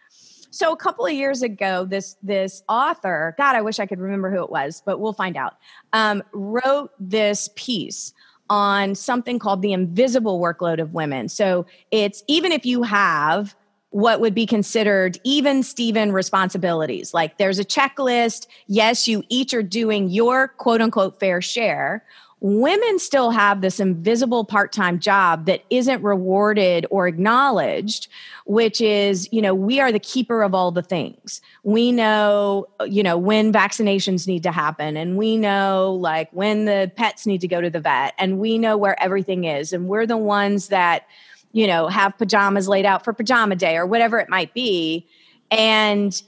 So 0.51 0.73
a 0.73 0.77
couple 0.77 1.05
of 1.05 1.13
years 1.13 1.43
ago, 1.43 1.85
this 1.85 2.17
this 2.23 2.63
author, 2.69 3.35
God, 3.37 3.57
I 3.57 3.61
wish 3.61 3.79
I 3.79 3.85
could 3.85 4.01
remember 4.01 4.31
who 4.31 4.43
it 4.43 4.51
was, 4.51 4.83
but 4.87 5.01
we'll 5.01 5.13
find 5.13 5.37
out. 5.37 5.57
Um, 5.93 6.23
wrote 6.33 6.93
this 6.99 7.51
piece 7.57 8.15
on 8.49 8.95
something 8.95 9.39
called 9.39 9.63
the 9.63 9.73
invisible 9.73 10.41
workload 10.41 10.81
of 10.81 10.95
women. 10.95 11.29
So 11.29 11.67
it's 11.91 12.23
even 12.27 12.53
if 12.53 12.65
you 12.65 12.83
have 12.83 13.55
what 13.91 14.21
would 14.21 14.35
be 14.35 14.47
considered 14.47 15.19
even 15.25 15.63
Steven 15.63 16.13
responsibilities, 16.13 17.15
like 17.15 17.39
there's 17.39 17.59
a 17.59 17.65
checklist. 17.65 18.47
Yes, 18.67 19.09
you 19.09 19.23
each 19.29 19.55
are 19.55 19.63
doing 19.63 20.09
your 20.09 20.49
quote 20.49 20.81
unquote 20.81 21.19
fair 21.19 21.41
share 21.41 22.05
women 22.41 22.99
still 22.99 23.31
have 23.31 23.63
this 23.63 23.81
invisible 23.81 24.45
part-time 24.45 24.99
job 24.99 25.47
that 25.47 25.63
isn't 25.71 26.03
rewarded 26.03 26.87
or 26.91 27.09
acknowledged 27.09 28.09
which 28.47 28.81
is 28.81 29.29
you 29.33 29.43
know 29.43 29.55
we 29.55 29.81
are 29.81 29.91
the 29.91 29.99
keeper 29.99 30.43
of 30.43 30.55
all 30.55 30.71
the 30.71 30.83
things. 30.83 31.41
We 31.65 31.93
know 31.93 32.67
you 32.87 33.03
know 33.03 33.19
when 33.19 33.53
vaccinations 33.53 34.27
need 34.27 34.45
to 34.45 34.53
happen 34.53 34.97
and 34.97 35.17
we 35.17 35.37
know 35.37 35.99
like 36.01 36.31
when 36.33 36.65
the 36.65 36.91
pets 36.95 37.27
need 37.27 37.41
to 37.41 37.49
go 37.49 37.61
to 37.61 37.69
the 37.69 37.81
vet 37.81 38.15
and 38.19 38.39
we 38.39 38.57
know 38.57 38.77
where 38.77 39.01
everything 39.03 39.45
is 39.45 39.73
and 39.73 39.89
we're 39.89 40.07
the 40.07 40.17
ones 40.17 40.69
that 40.69 41.07
you 41.53 41.67
know 41.67 41.89
have 41.89 42.17
pajamas 42.17 42.69
laid 42.69 42.87
out 42.87 43.05
for 43.05 43.13
pajama 43.13 43.57
day 43.57 43.77
or 43.77 43.87
whatever 43.87 44.19
it 44.19 44.29
might 44.29 44.55
be. 44.55 45.07
And 45.51 46.21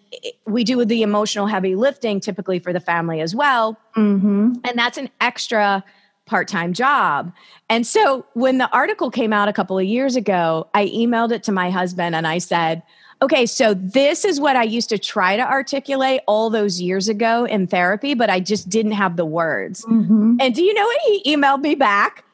we 0.47 0.63
do 0.63 0.85
the 0.85 1.03
emotional 1.03 1.47
heavy 1.49 1.75
lifting 1.75 2.21
typically 2.21 2.61
for 2.61 2.73
the 2.73 2.81
family 2.81 3.21
as 3.21 3.35
well. 3.35 3.79
Mm-hmm. 3.97 4.55
and 4.65 4.79
that's 4.79 4.97
an 4.97 5.11
extra 5.21 5.85
part-time 6.29 6.73
job 6.73 7.33
and 7.69 7.87
so 7.87 8.25
when 8.35 8.59
the 8.59 8.71
article 8.71 9.11
came 9.11 9.33
out 9.33 9.49
a 9.49 9.53
couple 9.53 9.79
of 9.79 9.85
years 9.85 10.15
ago 10.15 10.69
i 10.75 10.87
emailed 10.87 11.33
it 11.33 11.43
to 11.43 11.51
my 11.51 11.71
husband 11.71 12.15
and 12.15 12.27
i 12.27 12.39
said 12.39 12.83
Okay, 13.21 13.47
so 13.47 13.75
this 13.75 14.25
is 14.25 14.39
what 14.39 14.55
I 14.55 14.63
used 14.63 14.89
to 14.91 14.99
try 14.99 15.37
to 15.37 15.43
articulate 15.43 16.21
all 16.29 16.51
those 16.51 16.81
years 16.81 17.09
ago 17.09 17.45
in 17.45 17.67
therapy, 17.67 18.15
but 18.15 18.31
I 18.31 18.39
just 18.39 18.69
didn't 18.69 18.93
have 18.93 19.17
the 19.17 19.25
words. 19.25 19.85
Mm-hmm. 19.87 20.37
And 20.41 20.55
do 20.55 20.63
you 20.63 20.73
know 20.73 20.85
what 20.85 21.01
he 21.03 21.35
emailed 21.35 21.61
me 21.61 21.75
back? 21.75 22.25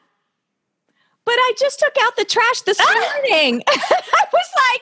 But 1.25 1.33
I 1.33 1.53
just 1.57 1.79
took 1.79 1.93
out 2.03 2.15
the 2.17 2.25
trash 2.25 2.61
this 2.61 2.77
morning. 2.77 3.63
I 3.67 4.25
was 4.31 4.49
like, 4.71 4.81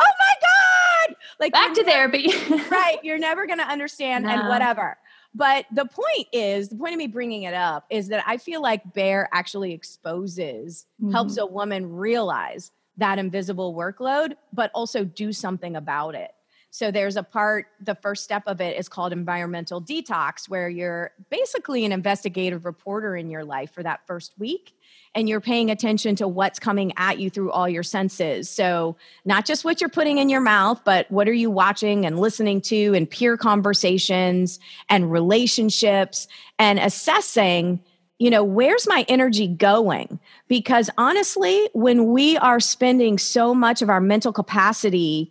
oh 0.00 0.12
my 0.18 0.34
God. 0.40 1.16
Like 1.38 1.52
back 1.52 1.74
to 1.74 1.84
therapy. 1.84 2.32
right. 2.70 2.98
You're 3.04 3.18
never 3.18 3.46
going 3.46 3.60
to 3.60 3.68
understand 3.68 4.24
no. 4.24 4.32
and 4.32 4.48
whatever. 4.48 4.98
But 5.34 5.66
the 5.72 5.86
point 5.86 6.28
is, 6.32 6.68
the 6.68 6.76
point 6.76 6.92
of 6.92 6.98
me 6.98 7.06
bringing 7.06 7.44
it 7.44 7.54
up 7.54 7.84
is 7.90 8.08
that 8.08 8.24
I 8.26 8.36
feel 8.36 8.60
like 8.60 8.94
Bare 8.94 9.28
actually 9.32 9.72
exposes, 9.72 10.86
mm-hmm. 11.00 11.12
helps 11.12 11.36
a 11.36 11.46
woman 11.46 11.92
realize 11.92 12.72
that 12.96 13.18
invisible 13.18 13.74
workload, 13.74 14.34
but 14.52 14.70
also 14.74 15.04
do 15.04 15.32
something 15.32 15.76
about 15.76 16.14
it. 16.14 16.32
So 16.70 16.92
there's 16.92 17.16
a 17.16 17.24
part, 17.24 17.66
the 17.80 17.96
first 17.96 18.22
step 18.22 18.44
of 18.46 18.60
it 18.60 18.78
is 18.78 18.88
called 18.88 19.12
environmental 19.12 19.82
detox, 19.82 20.48
where 20.48 20.68
you're 20.68 21.10
basically 21.28 21.84
an 21.84 21.90
investigative 21.90 22.64
reporter 22.64 23.16
in 23.16 23.28
your 23.28 23.44
life 23.44 23.72
for 23.72 23.82
that 23.82 24.06
first 24.06 24.32
week. 24.38 24.76
And 25.12 25.28
you're 25.28 25.40
paying 25.40 25.72
attention 25.72 26.14
to 26.16 26.28
what's 26.28 26.60
coming 26.60 26.92
at 26.96 27.18
you 27.18 27.30
through 27.30 27.50
all 27.50 27.68
your 27.68 27.82
senses. 27.82 28.48
So, 28.48 28.96
not 29.24 29.44
just 29.44 29.64
what 29.64 29.80
you're 29.80 29.90
putting 29.90 30.18
in 30.18 30.28
your 30.28 30.40
mouth, 30.40 30.82
but 30.84 31.10
what 31.10 31.28
are 31.28 31.32
you 31.32 31.50
watching 31.50 32.06
and 32.06 32.20
listening 32.20 32.60
to, 32.62 32.94
and 32.94 33.10
peer 33.10 33.36
conversations 33.36 34.60
and 34.88 35.10
relationships, 35.10 36.28
and 36.60 36.78
assessing 36.78 37.80
you 38.20 38.28
know, 38.28 38.44
where's 38.44 38.86
my 38.86 39.06
energy 39.08 39.48
going? 39.48 40.20
Because 40.46 40.90
honestly, 40.98 41.70
when 41.72 42.12
we 42.12 42.36
are 42.36 42.60
spending 42.60 43.16
so 43.16 43.54
much 43.54 43.80
of 43.80 43.88
our 43.88 44.00
mental 44.00 44.30
capacity 44.30 45.30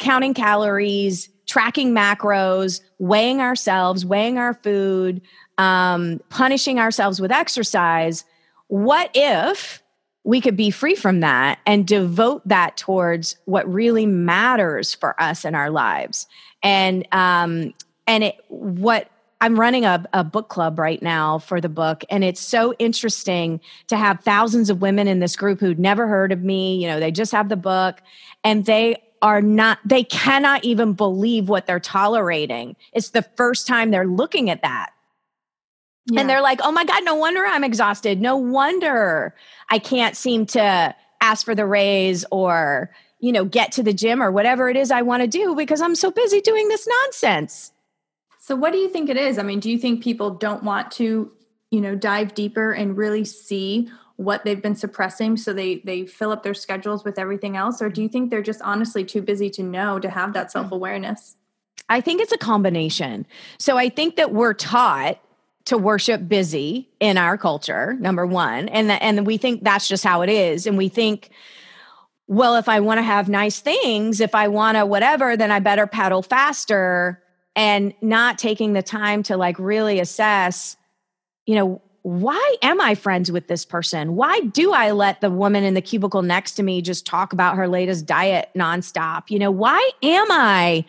counting 0.00 0.34
calories, 0.34 1.28
tracking 1.46 1.92
macros, 1.92 2.80
weighing 2.98 3.40
ourselves, 3.40 4.04
weighing 4.04 4.38
our 4.38 4.54
food, 4.54 5.20
um, 5.58 6.20
punishing 6.30 6.78
ourselves 6.78 7.20
with 7.20 7.30
exercise, 7.30 8.24
what 8.68 9.10
if 9.14 9.82
we 10.24 10.40
could 10.40 10.56
be 10.56 10.70
free 10.70 10.94
from 10.94 11.20
that 11.20 11.58
and 11.66 11.86
devote 11.86 12.46
that 12.46 12.76
towards 12.76 13.36
what 13.44 13.70
really 13.72 14.06
matters 14.06 14.94
for 14.94 15.20
us 15.20 15.44
in 15.44 15.54
our 15.54 15.70
lives? 15.70 16.26
And 16.62 17.06
um, 17.12 17.74
and 18.06 18.24
it 18.24 18.36
what 18.48 19.10
I'm 19.40 19.58
running 19.58 19.84
a, 19.84 20.04
a 20.12 20.22
book 20.22 20.48
club 20.48 20.78
right 20.78 21.02
now 21.02 21.38
for 21.38 21.60
the 21.60 21.68
book, 21.68 22.04
and 22.10 22.22
it's 22.22 22.40
so 22.40 22.74
interesting 22.78 23.60
to 23.88 23.96
have 23.96 24.20
thousands 24.20 24.70
of 24.70 24.82
women 24.82 25.08
in 25.08 25.18
this 25.18 25.34
group 25.34 25.60
who'd 25.60 25.78
never 25.78 26.06
heard 26.06 26.30
of 26.30 26.42
me. 26.42 26.80
You 26.80 26.88
know, 26.88 27.00
they 27.00 27.10
just 27.10 27.32
have 27.32 27.48
the 27.48 27.56
book, 27.56 28.00
and 28.44 28.66
they 28.66 29.02
are 29.22 29.42
not, 29.42 29.78
they 29.84 30.04
cannot 30.04 30.64
even 30.64 30.94
believe 30.94 31.48
what 31.48 31.66
they're 31.66 31.80
tolerating. 31.80 32.76
It's 32.92 33.10
the 33.10 33.22
first 33.36 33.66
time 33.66 33.90
they're 33.90 34.06
looking 34.06 34.50
at 34.50 34.62
that. 34.62 34.90
Yeah. 36.06 36.20
And 36.20 36.30
they're 36.30 36.40
like, 36.40 36.60
oh 36.62 36.72
my 36.72 36.84
God, 36.84 37.04
no 37.04 37.14
wonder 37.14 37.44
I'm 37.44 37.64
exhausted. 37.64 38.20
No 38.20 38.36
wonder 38.36 39.34
I 39.68 39.78
can't 39.78 40.16
seem 40.16 40.46
to 40.46 40.94
ask 41.20 41.44
for 41.44 41.54
the 41.54 41.66
raise 41.66 42.24
or, 42.30 42.90
you 43.20 43.32
know, 43.32 43.44
get 43.44 43.72
to 43.72 43.82
the 43.82 43.92
gym 43.92 44.22
or 44.22 44.32
whatever 44.32 44.70
it 44.70 44.76
is 44.76 44.90
I 44.90 45.02
want 45.02 45.22
to 45.22 45.28
do 45.28 45.54
because 45.54 45.82
I'm 45.82 45.94
so 45.94 46.10
busy 46.10 46.40
doing 46.40 46.68
this 46.68 46.88
nonsense. 47.02 47.72
So 48.38 48.56
what 48.56 48.72
do 48.72 48.78
you 48.78 48.88
think 48.88 49.10
it 49.10 49.18
is? 49.18 49.38
I 49.38 49.42
mean, 49.42 49.60
do 49.60 49.70
you 49.70 49.78
think 49.78 50.02
people 50.02 50.30
don't 50.30 50.64
want 50.64 50.90
to, 50.92 51.30
you 51.70 51.80
know, 51.80 51.94
dive 51.94 52.34
deeper 52.34 52.72
and 52.72 52.96
really 52.96 53.24
see 53.24 53.90
what 54.20 54.44
they've 54.44 54.60
been 54.60 54.74
suppressing 54.74 55.34
so 55.34 55.54
they 55.54 55.76
they 55.76 56.04
fill 56.04 56.30
up 56.30 56.42
their 56.42 56.52
schedules 56.52 57.04
with 57.04 57.18
everything 57.18 57.56
else 57.56 57.80
or 57.80 57.88
do 57.88 58.02
you 58.02 58.08
think 58.08 58.28
they're 58.28 58.42
just 58.42 58.60
honestly 58.60 59.02
too 59.02 59.22
busy 59.22 59.48
to 59.48 59.62
know 59.62 59.98
to 59.98 60.10
have 60.10 60.34
that 60.34 60.48
mm-hmm. 60.48 60.58
self-awareness? 60.58 61.36
I 61.88 62.02
think 62.02 62.20
it's 62.20 62.30
a 62.30 62.38
combination. 62.38 63.26
So 63.58 63.78
I 63.78 63.88
think 63.88 64.16
that 64.16 64.32
we're 64.32 64.52
taught 64.52 65.18
to 65.64 65.78
worship 65.78 66.28
busy 66.28 66.88
in 67.00 67.16
our 67.16 67.38
culture, 67.38 67.94
number 67.94 68.26
1, 68.26 68.68
and 68.68 68.90
the, 68.90 69.02
and 69.02 69.26
we 69.26 69.38
think 69.38 69.64
that's 69.64 69.88
just 69.88 70.04
how 70.04 70.20
it 70.20 70.28
is 70.28 70.66
and 70.66 70.76
we 70.76 70.90
think 70.90 71.30
well, 72.26 72.54
if 72.54 72.68
I 72.68 72.78
want 72.78 72.98
to 72.98 73.02
have 73.02 73.28
nice 73.28 73.58
things, 73.58 74.20
if 74.20 74.36
I 74.36 74.46
want 74.46 74.76
to 74.76 74.86
whatever, 74.86 75.36
then 75.36 75.50
I 75.50 75.58
better 75.58 75.88
paddle 75.88 76.22
faster 76.22 77.20
and 77.56 77.92
not 78.02 78.38
taking 78.38 78.72
the 78.74 78.82
time 78.82 79.24
to 79.24 79.36
like 79.36 79.58
really 79.58 79.98
assess, 79.98 80.76
you 81.44 81.56
know, 81.56 81.82
why 82.02 82.56
am 82.62 82.80
I 82.80 82.94
friends 82.94 83.30
with 83.30 83.46
this 83.48 83.64
person? 83.64 84.16
Why 84.16 84.40
do 84.40 84.72
I 84.72 84.92
let 84.92 85.20
the 85.20 85.30
woman 85.30 85.64
in 85.64 85.74
the 85.74 85.82
cubicle 85.82 86.22
next 86.22 86.52
to 86.52 86.62
me 86.62 86.80
just 86.80 87.04
talk 87.04 87.32
about 87.32 87.56
her 87.56 87.68
latest 87.68 88.06
diet 88.06 88.50
nonstop? 88.56 89.24
You 89.28 89.38
know, 89.38 89.50
why 89.50 89.90
am 90.02 90.26
I 90.30 90.84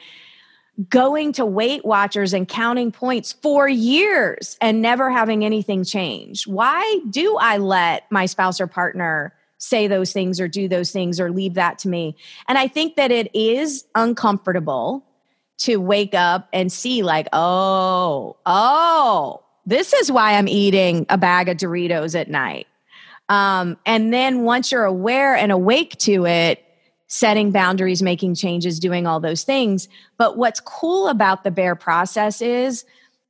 going 0.90 1.34
to 1.34 1.46
Weight 1.46 1.84
Watchers 1.86 2.34
and 2.34 2.48
counting 2.48 2.92
points 2.92 3.34
for 3.34 3.68
years 3.68 4.58
and 4.62 4.82
never 4.82 5.12
having 5.12 5.44
anything 5.44 5.84
change? 5.84 6.48
Why 6.48 7.00
do 7.10 7.38
I 7.38 7.58
let 7.58 8.10
my 8.10 8.26
spouse 8.26 8.62
or 8.62 8.68
partner 8.68 9.34
say 9.58 9.88
those 9.88 10.14
things 10.14 10.40
or 10.40 10.48
do 10.48 10.68
those 10.68 10.92
things 10.92 11.20
or 11.20 11.30
leave 11.32 11.56
that 11.56 11.78
to 11.80 11.90
me? 11.90 12.16
And 12.48 12.58
I 12.58 12.68
think 12.68 12.96
that 12.96 13.12
it 13.12 13.30
is 13.36 13.86
uncomfortable 13.96 15.06
to 15.60 15.78
wake 15.78 16.16
up 16.16 16.48
and 16.54 16.72
see, 16.72 17.04
like, 17.04 17.28
oh, 17.34 18.38
oh, 18.48 19.44
this 19.66 19.94
is 19.94 20.12
why 20.12 20.34
I'm 20.34 20.48
eating 20.48 21.06
a 21.10 21.18
bag 21.18 21.50
of 21.50 21.58
Doritos 21.58 22.20
at 22.20 22.30
night. 22.30 22.68
Um, 23.30 23.78
and 23.86 24.14
then 24.14 24.44
once 24.44 24.72
you're 24.72 24.86
aware 24.86 25.36
and 25.36 25.52
awake 25.52 25.98
to 26.00 26.26
it, 26.26 26.64
setting 27.08 27.52
boundaries, 27.52 28.02
making 28.02 28.36
changes, 28.36 28.80
doing 28.80 29.06
all 29.06 29.20
those 29.20 29.44
things. 29.44 29.88
But 30.18 30.38
what's 30.38 30.60
cool 30.60 31.08
about 31.08 31.44
the 31.44 31.52
bare 31.52 31.76
process 31.76 32.42
is 32.42 32.86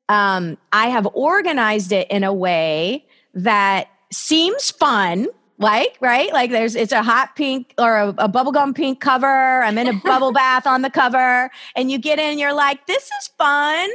um, 0.08 0.58
I 0.72 0.88
have 0.88 1.08
organized 1.14 1.92
it 1.92 2.10
in 2.12 2.24
a 2.24 2.34
way 2.34 3.06
that 3.34 3.88
seems 4.12 4.72
fun 4.72 5.28
like 5.62 5.98
right? 6.02 6.34
Like 6.34 6.52
there's 6.52 6.76
it's 6.76 6.92
a 6.92 7.04
hot 7.04 7.36
pink 7.36 7.74
or 7.78 7.96
a, 7.98 8.10
a 8.10 8.30
bubblegum 8.30 8.76
pink 8.76 9.00
cover. 9.00 9.64
I'm 9.64 9.78
in 9.78 9.88
a 9.88 9.94
bubble 10.04 10.34
bath 10.34 10.66
on 10.66 10.82
the 10.82 10.90
cover. 10.90 11.50
And 11.76 11.92
you 11.92 11.98
get 11.98 12.20
in 12.20 12.40
you're 12.40 12.54
like 12.54 12.88
this 12.88 13.04
is 13.04 13.28
fun. 13.38 13.90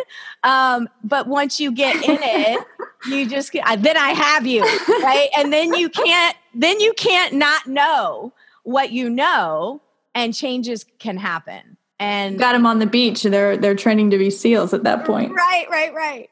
Um, 0.45 0.89
but 1.03 1.27
once 1.27 1.61
you 1.61 1.73
get 1.73 1.97
in 1.97 2.19
it 2.23 2.65
you 3.09 3.29
just 3.29 3.53
then 3.53 3.97
i 3.97 4.11
have 4.11 4.47
you 4.47 4.63
right? 4.63 5.29
And 5.37 5.53
then 5.53 5.75
you 5.75 5.89
can't 5.89 6.37
then 6.55 6.81
you 6.81 6.93
can't 6.95 7.35
not 7.35 7.67
know 7.67 8.33
what 8.63 8.93
you 8.93 9.11
know 9.11 9.81
and 10.15 10.35
changes 10.35 10.85
can 10.99 11.19
happen. 11.19 11.77
And 11.99 12.39
got 12.39 12.53
them 12.53 12.67
on 12.67 12.79
the 12.79 12.87
beach. 12.87 13.23
They're 13.23 13.57
they're 13.57 13.75
training 13.75 14.11
to 14.11 14.19
be 14.19 14.31
seals 14.31 14.73
at 14.73 14.85
that 14.85 15.05
point. 15.05 15.33
Right 15.33 15.67
right 15.71 15.93
right. 15.93 16.31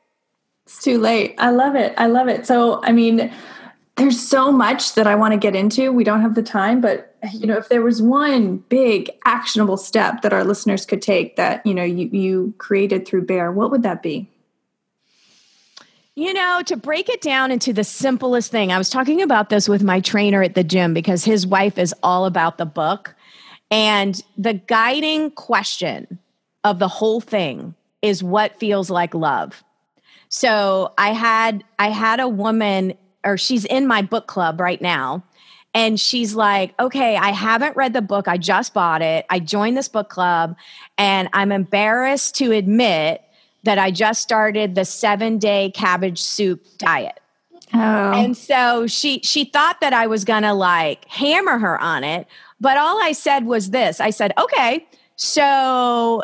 It's 0.67 0.83
too 0.83 0.99
late. 0.99 1.35
I 1.39 1.51
love 1.51 1.75
it. 1.75 1.93
I 1.99 2.07
love 2.07 2.29
it. 2.29 2.47
So 2.47 2.81
i 2.85 2.93
mean 2.93 3.33
there's 3.97 4.21
so 4.21 4.51
much 4.51 4.95
that 4.95 5.07
I 5.07 5.15
want 5.15 5.33
to 5.33 5.39
get 5.39 5.55
into. 5.55 5.93
We 5.93 6.05
don't 6.05 6.21
have 6.21 6.35
the 6.35 6.43
time, 6.43 6.81
but 6.81 7.15
you 7.33 7.47
know, 7.47 7.57
if 7.57 7.69
there 7.69 7.83
was 7.83 8.03
one 8.03 8.57
big 8.69 9.11
actionable 9.25 9.77
step 9.77 10.23
that 10.23 10.33
our 10.33 10.45
listeners 10.45 10.85
could 10.85 11.01
take 11.01 11.37
that, 11.37 11.65
you 11.65 11.75
know, 11.75 11.85
you, 11.85 12.09
you 12.09 12.55
created 12.59 13.07
through 13.07 13.27
Bare, 13.27 13.53
what 13.53 13.71
would 13.71 13.85
that 13.85 14.03
be? 14.03 14.29
You 16.17 16.33
know, 16.33 16.63
to 16.67 16.77
break 16.77 17.09
it 17.09 17.21
down 17.21 17.51
into 17.51 17.73
the 17.73 17.85
simplest 17.85 18.51
thing, 18.51 18.71
I 18.71 18.79
was 18.79 18.91
talking 18.91 19.23
about 19.23 19.49
this 19.49 19.69
with 19.69 19.83
my 19.83 20.01
trainer 20.01 20.43
at 20.43 20.55
the 20.55 20.65
gym 20.65 20.95
because 20.95 21.25
his 21.25 21.47
wife 21.47 21.79
is 21.79 21.95
all 22.03 22.25
about 22.25 22.59
the 22.59 22.67
book. 22.67 23.15
And 23.71 24.21
the 24.37 24.55
guiding 24.55 25.33
question 25.33 26.19
of 26.63 26.79
the 26.79 26.89
whole 26.89 27.21
thing 27.21 27.75
is 28.03 28.23
what 28.23 28.59
feels 28.59 28.91
like 28.91 29.15
love. 29.15 29.65
So 30.29 30.93
I 30.99 31.13
had 31.13 31.65
I 31.79 31.91
had 31.91 32.21
a 32.21 32.29
woman 32.29 32.95
or 33.25 33.37
she's 33.37 33.65
in 33.65 33.87
my 33.87 34.03
book 34.03 34.27
club 34.27 34.61
right 34.61 34.81
now. 34.81 35.25
And 35.77 35.99
she's 35.99 36.37
like, 36.37 36.73
okay, 36.79 37.17
I 37.17 37.31
haven't 37.31 37.77
read 37.77 37.95
the 37.95 38.03
book. 38.03 38.29
I 38.29 38.37
just 38.37 38.75
bought 38.75 39.03
it. 39.03 39.27
I 39.29 39.41
joined 39.41 39.77
this 39.77 39.89
book 39.89 40.09
club 40.09 40.57
and 40.99 41.29
I'm 41.33 41.51
embarrassed 41.51 42.37
to 42.37 42.53
admit 42.53 43.23
that 43.65 43.79
I 43.79 43.91
just 43.91 44.23
started 44.23 44.77
the 44.77 44.85
seven 44.85 45.39
day 45.39 45.73
cabbage 45.75 46.21
soup 46.21 46.65
diet. 46.79 47.19
Oh. 47.73 47.79
And 47.79 48.37
so 48.37 48.87
she 48.87 49.21
she 49.25 49.45
thought 49.45 49.81
that 49.81 49.93
I 49.93 50.07
was 50.07 50.25
gonna 50.25 50.55
like 50.55 51.07
hammer 51.07 51.59
her 51.59 51.81
on 51.81 52.05
it, 52.05 52.29
but 52.61 52.77
all 52.77 53.03
I 53.03 53.11
said 53.13 53.47
was 53.47 53.71
this. 53.71 54.01
I 54.01 54.11
said, 54.11 54.33
okay, 54.39 54.87
so 55.17 56.23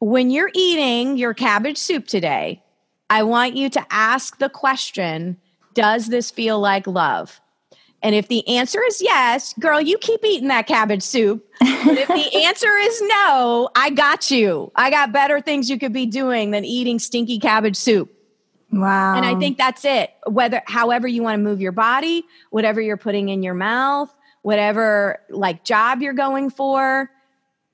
when 0.00 0.30
you're 0.30 0.50
eating 0.54 1.16
your 1.16 1.32
cabbage 1.32 1.78
soup 1.78 2.06
today, 2.06 2.62
I 3.08 3.22
want 3.22 3.56
you 3.56 3.70
to 3.70 3.86
ask 3.90 4.38
the 4.38 4.50
question 4.50 5.38
does 5.76 6.08
this 6.08 6.32
feel 6.32 6.58
like 6.58 6.88
love? 6.88 7.40
And 8.02 8.14
if 8.14 8.28
the 8.28 8.46
answer 8.48 8.80
is 8.82 9.00
yes, 9.00 9.54
girl, 9.54 9.80
you 9.80 9.98
keep 9.98 10.24
eating 10.24 10.48
that 10.48 10.66
cabbage 10.66 11.02
soup. 11.02 11.46
But 11.60 11.98
if 11.98 12.08
the 12.08 12.38
answer 12.44 12.70
is 12.76 13.02
no, 13.02 13.68
I 13.76 13.90
got 13.90 14.30
you. 14.30 14.72
I 14.74 14.90
got 14.90 15.12
better 15.12 15.40
things 15.40 15.70
you 15.70 15.78
could 15.78 15.92
be 15.92 16.06
doing 16.06 16.50
than 16.50 16.64
eating 16.64 16.98
stinky 16.98 17.38
cabbage 17.38 17.76
soup. 17.76 18.12
Wow. 18.72 19.16
And 19.16 19.24
I 19.24 19.38
think 19.38 19.58
that's 19.58 19.84
it. 19.84 20.10
Whether 20.26 20.62
however 20.66 21.06
you 21.06 21.22
want 21.22 21.38
to 21.38 21.42
move 21.42 21.60
your 21.60 21.72
body, 21.72 22.24
whatever 22.50 22.80
you're 22.80 22.96
putting 22.96 23.28
in 23.28 23.42
your 23.42 23.54
mouth, 23.54 24.14
whatever 24.42 25.20
like 25.30 25.64
job 25.64 26.02
you're 26.02 26.12
going 26.12 26.50
for, 26.50 27.10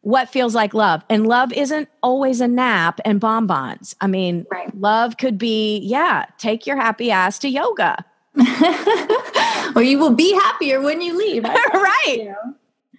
what 0.02 0.28
feels 0.28 0.54
like 0.54 0.74
love. 0.74 1.02
And 1.08 1.26
love 1.26 1.52
isn't 1.52 1.88
always 2.02 2.40
a 2.40 2.48
nap 2.48 3.00
and 3.04 3.18
bonbons. 3.20 3.96
I 4.00 4.08
mean, 4.08 4.46
right. 4.50 4.76
love 4.78 5.16
could 5.16 5.38
be, 5.38 5.78
yeah, 5.78 6.26
take 6.38 6.66
your 6.66 6.76
happy 6.76 7.10
ass 7.10 7.38
to 7.40 7.48
yoga. 7.48 8.04
or 9.76 9.82
you 9.82 9.98
will 9.98 10.14
be 10.14 10.32
happier 10.32 10.80
when 10.80 11.00
you 11.00 11.16
leave. 11.16 11.44
right. 11.44 12.18
You. 12.18 12.36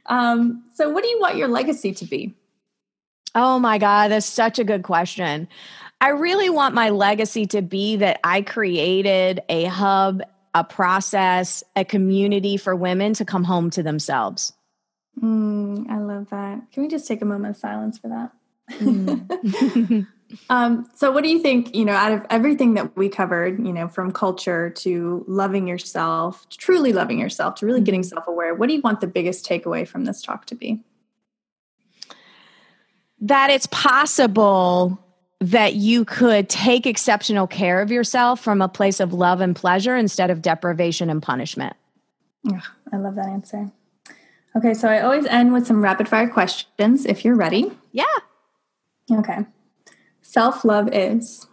Um, 0.05 0.63
so, 0.73 0.89
what 0.89 1.03
do 1.03 1.09
you 1.09 1.19
want 1.19 1.37
your 1.37 1.47
legacy 1.47 1.93
to 1.93 2.05
be? 2.05 2.33
Oh 3.35 3.57
my 3.57 3.77
God, 3.77 4.09
that's 4.09 4.25
such 4.25 4.59
a 4.59 4.63
good 4.63 4.83
question. 4.83 5.47
I 6.01 6.09
really 6.09 6.49
want 6.49 6.75
my 6.75 6.89
legacy 6.89 7.45
to 7.47 7.61
be 7.61 7.95
that 7.97 8.19
I 8.23 8.41
created 8.41 9.41
a 9.49 9.65
hub, 9.65 10.21
a 10.53 10.63
process, 10.63 11.63
a 11.75 11.83
community 11.83 12.57
for 12.57 12.75
women 12.75 13.13
to 13.13 13.25
come 13.25 13.43
home 13.43 13.69
to 13.71 13.81
themselves. 13.81 14.53
Mm, 15.21 15.89
I 15.89 15.99
love 15.99 16.29
that. 16.29 16.71
Can 16.71 16.83
we 16.83 16.89
just 16.89 17.07
take 17.07 17.21
a 17.21 17.25
moment 17.25 17.55
of 17.55 17.59
silence 17.59 17.97
for 17.97 18.07
that? 18.09 18.31
Mm. 18.79 20.07
um, 20.49 20.89
so, 20.95 21.11
what 21.11 21.23
do 21.23 21.29
you 21.29 21.39
think? 21.39 21.75
You 21.75 21.85
know, 21.85 21.93
out 21.93 22.11
of 22.11 22.25
everything 22.29 22.73
that 22.75 22.95
we 22.97 23.09
covered, 23.09 23.63
you 23.65 23.73
know, 23.73 23.87
from 23.87 24.11
culture 24.11 24.69
to 24.69 25.23
loving 25.27 25.67
yourself, 25.67 26.47
to 26.49 26.57
truly 26.57 26.93
loving 26.93 27.19
yourself, 27.19 27.55
to 27.55 27.65
really 27.65 27.81
getting 27.81 28.01
mm-hmm. 28.01 28.15
self 28.15 28.27
aware, 28.27 28.55
what 28.55 28.67
do 28.67 28.73
you 28.73 28.81
want 28.81 29.01
the 29.01 29.07
biggest 29.07 29.45
takeaway 29.45 29.87
from 29.87 30.05
this 30.05 30.21
talk 30.21 30.45
to 30.47 30.55
be? 30.55 30.81
That 33.19 33.49
it's 33.49 33.67
possible 33.67 34.99
that 35.39 35.75
you 35.75 36.05
could 36.05 36.47
take 36.49 36.85
exceptional 36.85 37.47
care 37.47 37.81
of 37.81 37.91
yourself 37.91 38.39
from 38.39 38.61
a 38.61 38.69
place 38.69 38.99
of 38.99 39.13
love 39.13 39.41
and 39.41 39.55
pleasure 39.55 39.95
instead 39.95 40.29
of 40.29 40.41
deprivation 40.41 41.09
and 41.09 41.21
punishment. 41.21 41.75
Oh, 42.49 42.61
I 42.91 42.97
love 42.97 43.15
that 43.15 43.27
answer. 43.27 43.71
Okay, 44.55 44.73
so 44.73 44.87
I 44.87 45.01
always 45.01 45.25
end 45.25 45.51
with 45.51 45.65
some 45.65 45.83
rapid 45.83 46.07
fire 46.07 46.29
questions 46.29 47.05
if 47.05 47.25
you're 47.25 47.35
ready. 47.35 47.71
Yeah. 47.91 48.05
Okay. 49.11 49.39
Self 50.21 50.63
love 50.63 50.89
is. 50.93 51.47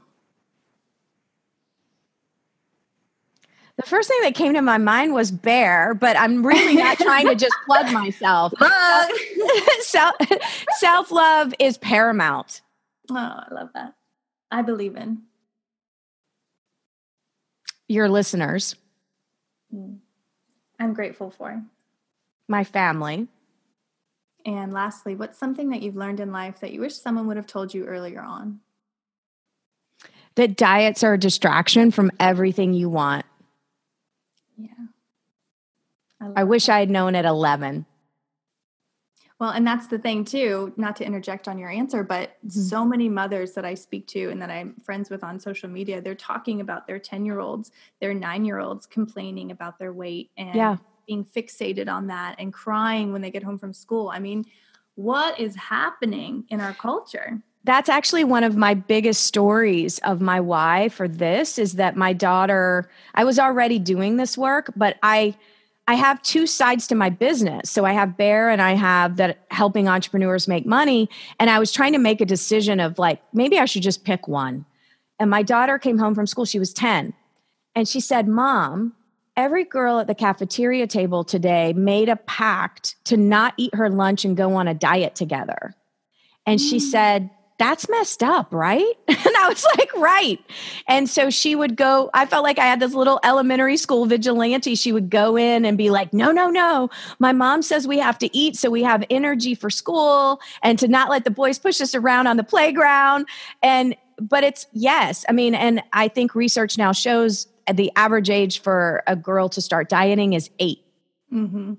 The 3.77 3.87
first 3.87 4.09
thing 4.09 4.21
that 4.23 4.35
came 4.35 4.53
to 4.53 4.61
my 4.61 4.77
mind 4.77 5.15
was 5.15 5.31
bare, 5.31 5.95
but 5.95 6.15
I'm 6.19 6.47
really 6.47 6.77
not 6.77 6.99
trying 6.99 7.27
to 7.29 7.35
just 7.35 7.55
plug 7.65 7.91
myself. 7.93 8.53
Self 9.81 11.11
love 11.11 11.55
is 11.59 11.79
paramount. 11.79 12.61
Oh, 13.11 13.15
I 13.17 13.47
love 13.51 13.71
that. 13.73 13.95
I 14.51 14.61
believe 14.61 14.97
in 14.97 15.23
your 17.89 18.09
listeners. 18.09 18.77
Hmm. 19.71 19.95
I'm 20.79 20.93
grateful 20.95 21.31
for 21.31 21.63
my 22.51 22.65
family. 22.65 23.29
And 24.45 24.73
lastly, 24.73 25.15
what's 25.15 25.39
something 25.39 25.71
that 25.71 25.83
you've 25.83 25.97
learned 25.97 26.21
in 26.21 26.33
life 26.33 26.61
that 26.61 26.73
you 26.73 26.81
wish 26.81 26.95
someone 26.95 27.27
would 27.27 27.37
have 27.37 27.47
told 27.47 27.73
you 27.73 27.87
earlier 27.87 28.21
on? 28.21 28.61
That 30.35 30.57
diets 30.57 31.03
are 31.03 31.15
a 31.15 31.19
distraction 31.19 31.91
from 31.91 32.11
everything 32.19 32.73
you 32.73 32.89
want. 32.89 33.27
Yeah. 34.57 34.69
I, 36.21 36.41
I 36.41 36.45
wish. 36.45 36.69
I 36.69 36.81
had 36.81 36.91
known 36.91 37.15
at 37.15 37.25
11. 37.25 37.87
Well, 39.39 39.51
and 39.51 39.67
that's 39.67 39.87
the 39.87 39.99
thing 39.99 40.25
too, 40.25 40.73
not 40.77 40.97
to 40.97 41.05
interject 41.05 41.49
on 41.49 41.59
your 41.59 41.71
answer, 41.71 42.05
but 42.05 42.37
mm-hmm. 42.47 42.61
so 42.61 42.85
many 42.85 43.09
mothers 43.09 43.53
that 43.53 43.65
I 43.65 43.75
speak 43.75 44.07
to 44.09 44.31
and 44.31 44.41
that 44.41 44.51
I'm 44.51 44.75
friends 44.85 45.09
with 45.09 45.25
on 45.25 45.41
social 45.41 45.69
media, 45.69 46.01
they're 46.01 46.15
talking 46.15 46.61
about 46.61 46.87
their 46.87 46.99
10 46.99 47.25
year 47.25 47.41
olds, 47.41 47.73
their 48.01 48.13
nine 48.13 48.45
year 48.45 48.59
olds 48.59 48.85
complaining 48.87 49.51
about 49.51 49.79
their 49.79 49.93
weight 49.93 50.31
and 50.37 50.55
yeah 50.55 50.77
being 51.11 51.25
fixated 51.25 51.93
on 51.93 52.07
that 52.07 52.37
and 52.39 52.53
crying 52.53 53.13
when 53.13 53.21
they 53.21 53.33
get 53.33 53.43
home 53.43 53.59
from 53.59 53.73
school. 53.73 54.11
I 54.15 54.21
mean, 54.21 54.45
what 54.95 55.41
is 55.41 55.57
happening 55.57 56.45
in 56.51 56.61
our 56.61 56.73
culture? 56.73 57.43
That's 57.65 57.89
actually 57.89 58.23
one 58.23 58.45
of 58.45 58.57
my 58.57 58.75
biggest 58.75 59.27
stories 59.27 59.99
of 60.05 60.21
my 60.21 60.39
why 60.39 60.89
for 60.89 61.09
this 61.09 61.59
is 61.59 61.73
that 61.75 61.97
my 61.97 62.13
daughter, 62.13 62.89
I 63.17 63.25
was 63.25 63.41
already 63.41 63.81
doing 63.81 64.19
this 64.19 64.39
work, 64.39 64.73
but 64.77 64.99
I 65.03 65.35
I 65.89 65.95
have 65.95 66.23
two 66.23 66.47
sides 66.47 66.87
to 66.87 66.95
my 66.95 67.11
business. 67.11 67.69
So 67.69 67.85
I 67.85 67.93
have 67.93 68.17
Bare 68.17 68.49
and 68.49 68.63
I 68.63 68.75
have 68.75 69.17
that 69.17 69.45
helping 69.51 69.89
entrepreneurs 69.89 70.47
make 70.47 70.65
money. 70.65 71.11
And 71.41 71.51
I 71.51 71.59
was 71.59 71.73
trying 71.73 71.93
to 71.95 71.99
make 71.99 72.21
a 72.21 72.25
decision 72.25 72.79
of 72.79 73.01
like, 73.01 73.21
maybe 73.33 73.59
I 73.59 73.65
should 73.65 73.83
just 73.83 74.05
pick 74.05 74.29
one. 74.29 74.65
And 75.19 75.29
my 75.29 75.43
daughter 75.43 75.77
came 75.77 75.99
home 75.99 76.15
from 76.15 76.29
school, 76.29 76.45
she 76.45 76.61
was 76.61 76.73
10. 76.73 77.13
And 77.75 77.89
she 77.89 77.99
said, 77.99 78.29
Mom, 78.29 78.95
every 79.41 79.65
girl 79.65 79.99
at 79.99 80.07
the 80.07 80.15
cafeteria 80.15 80.87
table 80.87 81.25
today 81.25 81.73
made 81.73 82.11
a 82.11 82.17
pact 82.17 82.97
to 83.05 83.17
not 83.17 83.55
eat 83.57 83.75
her 83.75 83.89
lunch 83.89 84.25
and 84.25 84.37
go 84.37 84.55
on 84.55 84.69
a 84.69 84.75
diet 84.75 85.15
together. 85.15 85.75
And 86.47 86.61
mm. 86.61 86.71
she 86.71 86.79
said, 86.79 87.31
that's 87.59 87.89
messed 87.89 88.23
up, 88.23 88.53
right? 88.53 88.95
and 89.09 89.37
I 89.39 89.49
was 89.49 89.65
like, 89.77 89.95
right. 89.95 90.39
And 90.89 91.09
so 91.09 91.31
she 91.31 91.55
would 91.55 91.77
go, 91.77 92.11
I 92.13 92.27
felt 92.27 92.43
like 92.43 92.59
I 92.59 92.67
had 92.67 92.81
this 92.81 92.93
little 92.95 93.19
elementary 93.25 93.77
school 93.79 94.05
vigilante. 94.07 94.75
She 94.75 94.93
would 94.93 95.09
go 95.11 95.37
in 95.37 95.65
and 95.65 95.77
be 95.77 95.91
like, 95.91 96.13
no, 96.13 96.33
no, 96.33 96.51
no. 96.51 96.91
My 97.19 97.33
mom 97.33 97.63
says 97.63 97.87
we 97.87 97.99
have 97.99 98.19
to 98.19 98.37
eat 98.37 98.57
so 98.57 98.71
we 98.71 98.83
have 98.83 99.05
energy 99.11 99.55
for 99.55 99.71
school 99.71 100.41
and 100.63 100.79
to 100.79 100.89
not 100.89 101.11
let 101.11 101.25
the 101.25 101.31
boys 101.31 101.59
push 101.59 101.81
us 101.81 101.95
around 101.95 102.27
on 102.27 102.37
the 102.37 102.45
playground. 102.45 103.27
And, 103.63 103.95
but 104.19 104.45
it's 104.45 104.67
yes. 104.73 105.25
I 105.29 105.33
mean, 105.33 105.55
and 105.55 105.83
I 105.93 106.09
think 106.09 106.35
research 106.35 106.77
now 106.77 106.93
shows 106.93 107.47
the 107.73 107.93
average 107.97 108.31
age 108.31 108.61
for 108.61 109.03
a 109.07 109.17
girl 109.17 109.49
to 109.51 109.61
start 109.61 109.89
dieting 109.89 110.33
is 110.33 110.51
8 110.59 110.79
mm-hmm. 111.33 111.75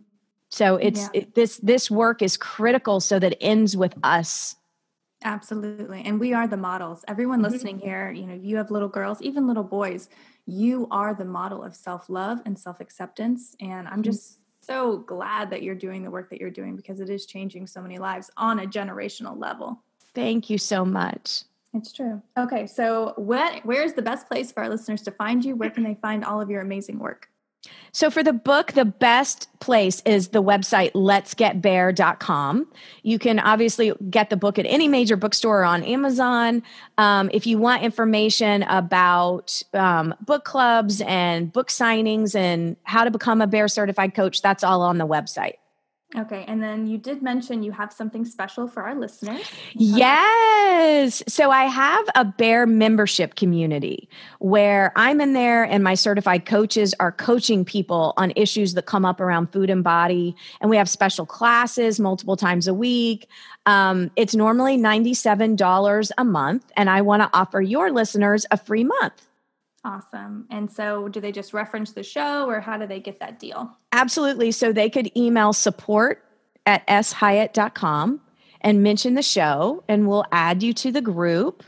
So 0.52 0.76
it's 0.76 1.00
yeah. 1.00 1.22
it, 1.22 1.36
this 1.36 1.58
this 1.58 1.90
work 1.90 2.22
is 2.22 2.36
critical 2.36 3.00
so 3.00 3.18
that 3.20 3.32
it 3.32 3.38
ends 3.42 3.78
with 3.78 3.96
us. 4.04 4.58
Absolutely, 5.24 6.02
and 6.04 6.20
we 6.20 6.34
are 6.34 6.46
the 6.46 6.58
models. 6.58 7.06
Everyone 7.08 7.42
mm-hmm. 7.42 7.52
listening 7.52 7.80
here, 7.80 8.12
you 8.12 8.26
know, 8.26 8.34
you 8.34 8.58
have 8.58 8.70
little 8.70 8.90
girls, 8.90 9.22
even 9.22 9.48
little 9.48 9.64
boys. 9.64 10.10
You 10.46 10.88
are 10.92 11.14
the 11.14 11.26
model 11.26 11.64
of 11.64 11.74
self 11.74 12.10
love 12.10 12.42
and 12.46 12.60
self 12.60 12.82
acceptance, 12.82 13.56
and 13.62 13.88
I'm 13.88 13.94
mm-hmm. 13.94 14.02
just 14.04 14.40
so 14.60 14.98
glad 14.98 15.50
that 15.52 15.64
you're 15.64 15.74
doing 15.74 16.04
the 16.04 16.12
work 16.12 16.30
that 16.30 16.42
you're 16.42 16.52
doing 16.52 16.76
because 16.76 17.00
it 17.00 17.10
is 17.10 17.26
changing 17.26 17.66
so 17.66 17.82
many 17.82 17.98
lives 17.98 18.30
on 18.36 18.60
a 18.60 18.66
generational 18.66 19.40
level. 19.40 19.82
Thank 20.14 20.50
you 20.50 20.58
so 20.58 20.84
much. 20.84 21.44
It's 21.74 21.94
true. 21.94 22.22
Okay, 22.38 22.68
so 22.68 23.14
what 23.16 23.62
where's 23.64 23.94
the 23.94 24.02
best 24.02 24.28
place 24.28 24.52
for 24.52 24.64
our 24.64 24.70
listeners 24.70 25.02
to 25.04 25.12
find 25.12 25.44
you? 25.46 25.56
Where 25.56 25.70
can 25.70 25.84
they 25.84 25.98
find 26.02 26.26
all 26.26 26.42
of 26.42 26.50
your 26.50 26.62
amazing 26.62 27.00
work? 27.00 27.30
So 27.94 28.10
for 28.10 28.24
the 28.24 28.34
book, 28.34 28.72
the 28.72 28.86
best 28.86 29.48
place 29.60 30.02
is 30.06 30.30
the 30.30 30.42
website 30.42 30.94
letsgetbare.com. 30.94 32.68
You 33.04 33.20
can 33.20 33.40
obviously 33.40 33.94
get 34.10 34.30
the 34.30 34.38
book 34.38 34.58
at 34.58 34.66
any 34.66 34.88
major 34.88 35.16
bookstore 35.16 35.62
or 35.62 35.66
on 35.66 35.84
Amazon. 35.84 36.64
Um, 36.98 37.30
if 37.34 37.46
you 37.46 37.58
want 37.58 37.84
information 37.84 38.64
about 38.64 39.62
um, 39.74 40.16
book 40.22 40.46
clubs 40.46 41.02
and 41.02 41.52
book 41.52 41.68
signings 41.68 42.34
and 42.34 42.78
how 42.84 43.04
to 43.04 43.12
become 43.12 43.42
a 43.42 43.48
bare 43.48 43.68
certified 43.68 44.16
coach, 44.16 44.42
that's 44.42 44.64
all 44.64 44.82
on 44.82 44.98
the 44.98 45.08
website. 45.08 45.56
Okay. 46.18 46.44
And 46.48 46.62
then 46.62 46.88
you 46.88 46.98
did 46.98 47.22
mention 47.22 47.64
you 47.64 47.72
have 47.72 47.94
something 47.94 48.26
special 48.26 48.68
for 48.68 48.84
our 48.84 48.96
listeners. 48.96 49.50
Yes. 49.74 51.24
So 51.28 51.52
I 51.52 51.66
have 51.66 52.06
a 52.16 52.26
Bare 52.26 52.66
membership 52.66 53.36
community 53.36 54.10
where 54.40 54.92
I'm 54.98 55.22
in 55.22 55.34
there 55.34 55.64
and 55.64 55.84
my 55.84 55.94
certified 55.94 56.46
coaches 56.46 56.94
are 57.00 57.14
coaching 57.14 57.64
people 57.64 58.14
on 58.18 58.34
issues 58.36 58.74
that 58.74 58.88
come 58.88 59.06
up 59.06 59.22
around 59.22 59.54
food 59.54 59.70
and 59.70 59.84
body. 59.84 60.36
And 60.60 60.70
we 60.70 60.76
have 60.76 60.90
special 60.90 61.26
classes 61.26 62.00
multiple 62.00 62.36
times 62.36 62.68
a 62.68 62.74
week. 62.74 63.28
Um, 63.66 64.12
it's 64.18 64.36
normally 64.36 64.78
$97 64.78 66.12
a 66.18 66.26
month. 66.26 66.72
And 66.76 66.90
I 66.90 67.02
want 67.02 67.22
to 67.22 67.30
offer 67.34 67.62
your 67.62 67.90
listeners 67.90 68.46
a 68.52 68.58
free 68.58 68.84
month. 68.84 69.28
Awesome. 69.84 70.46
And 70.52 70.72
so, 70.72 71.08
do 71.08 71.20
they 71.20 71.32
just 71.32 71.54
reference 71.54 71.92
the 71.92 72.04
show 72.04 72.48
or 72.48 72.60
how 72.60 72.78
do 72.78 72.86
they 72.86 73.00
get 73.00 73.20
that 73.20 73.40
deal? 73.40 73.76
Absolutely. 73.92 74.52
So, 74.52 74.72
they 74.72 74.90
could 74.90 75.16
email 75.18 75.54
support 75.54 76.24
at 76.66 76.86
shyatt.com 76.88 78.22
and 78.62 78.84
mention 78.84 79.16
the 79.16 79.24
show, 79.24 79.84
and 79.88 80.08
we'll 80.08 80.26
add 80.32 80.62
you 80.62 80.74
to 80.76 80.92
the 80.92 81.02
group. 81.02 81.64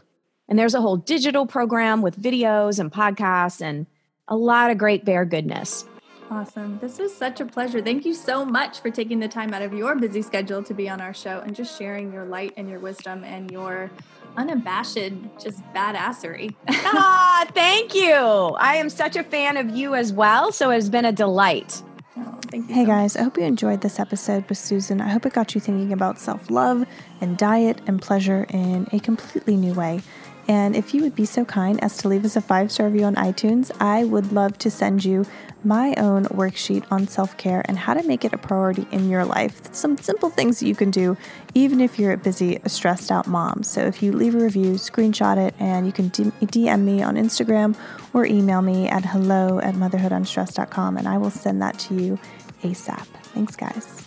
And 0.48 0.60
there's 0.60 0.76
a 0.76 0.82
whole 0.82 0.98
digital 0.98 1.48
program 1.48 2.02
with 2.02 2.22
videos 2.22 2.80
and 2.80 2.92
podcasts 2.92 3.62
and 3.62 3.88
a 4.28 4.36
lot 4.36 4.70
of 4.70 4.78
great 4.78 5.04
bare 5.06 5.26
goodness. 5.26 5.86
Awesome. 6.30 6.80
This 6.80 7.00
is 7.00 7.16
such 7.16 7.42
a 7.42 7.46
pleasure. 7.46 7.82
Thank 7.82 8.06
you 8.06 8.14
so 8.14 8.46
much 8.46 8.80
for 8.80 8.90
taking 8.90 9.20
the 9.20 9.28
time 9.28 9.54
out 9.54 9.62
of 9.62 9.74
your 9.74 9.96
busy 9.96 10.22
schedule 10.22 10.64
to 10.64 10.74
be 10.74 10.90
on 10.90 11.02
our 11.02 11.14
show 11.14 11.42
and 11.46 11.56
just 11.56 11.78
sharing 11.78 12.14
your 12.14 12.26
light 12.26 12.54
and 12.58 12.70
your 12.70 12.80
wisdom 12.80 13.24
and 13.24 13.52
your 13.52 13.92
unabashed 14.38 15.14
just 15.42 15.64
badassery. 15.74 16.56
ah, 16.70 17.46
thank 17.54 17.96
you. 17.96 18.14
I 18.14 18.76
am 18.76 18.90
such 18.90 19.16
a 19.16 19.24
fan 19.24 19.58
of 19.58 19.70
you 19.70 19.96
as 19.96 20.14
well. 20.14 20.52
So 20.52 20.72
it 20.72 20.76
has 20.76 20.90
been 20.90 21.06
a 21.06 21.12
delight. 21.12 21.82
Oh, 22.18 22.40
hey 22.52 22.84
so 22.84 22.86
guys, 22.86 23.16
I 23.16 23.24
hope 23.24 23.38
you 23.38 23.44
enjoyed 23.44 23.82
this 23.82 24.00
episode 24.00 24.48
with 24.48 24.58
Susan. 24.58 25.02
I 25.02 25.10
hope 25.10 25.26
it 25.26 25.34
got 25.34 25.56
you 25.56 25.62
thinking 25.62 25.92
about 25.92 26.20
self 26.20 26.50
love 26.50 26.86
and 27.22 27.38
diet 27.38 27.82
and 27.88 28.02
pleasure 28.02 28.46
in 28.50 28.88
a 28.92 29.00
completely 29.00 29.56
new 29.56 29.74
way. 29.74 30.02
And 30.48 30.76
if 30.76 30.94
you 30.94 31.02
would 31.02 31.16
be 31.16 31.26
so 31.26 31.46
kind 31.46 31.82
as 31.84 31.98
to 31.98 32.08
leave 32.08 32.26
us 32.26 32.36
a 32.36 32.42
five 32.42 32.72
star 32.72 32.88
review 32.88 33.06
on 33.06 33.16
iTunes, 33.16 33.72
I 33.80 34.04
would 34.04 34.32
love 34.34 34.58
to 34.60 34.72
send 34.72 35.06
you 35.06 35.26
my 35.64 35.94
own 35.96 36.26
worksheet 36.26 36.86
on 36.92 37.08
self 37.08 37.38
care 37.38 37.64
and 37.66 37.78
how 37.78 37.94
to 37.94 38.04
make 38.04 38.26
it 38.26 38.34
a 38.34 38.38
priority 38.38 38.86
in 38.92 39.10
your 39.10 39.24
life. 39.24 39.74
Some 39.74 39.98
simple 39.98 40.30
things 40.30 40.60
that 40.60 40.68
you 40.68 40.76
can 40.76 40.92
do, 40.92 41.16
even 41.54 41.80
if 41.80 41.98
you're 41.98 42.12
a 42.12 42.18
busy, 42.18 42.60
stressed 42.68 43.12
out 43.12 43.28
mom. 43.28 43.64
So 43.64 43.82
if 43.82 44.04
you 44.04 44.12
leave 44.12 44.36
a 44.36 44.40
review, 44.40 44.74
screenshot 44.74 45.38
it, 45.38 45.56
and 45.60 45.86
you 45.86 45.94
can 45.94 46.10
DM 46.10 46.82
me 46.82 47.02
on 47.02 47.16
Instagram 47.16 47.76
or 48.14 48.26
email 48.26 48.62
me 48.62 48.90
at 48.90 49.06
hello 49.06 49.60
at 49.60 49.76
motherhoodunstressed.com, 49.76 50.98
and 50.98 51.08
I 51.08 51.18
will 51.18 51.32
send 51.32 51.62
that 51.62 51.80
to 51.80 51.96
you 51.96 52.20
ASAP. 52.62 53.06
Thanks, 53.34 53.56
guys. 53.56 54.03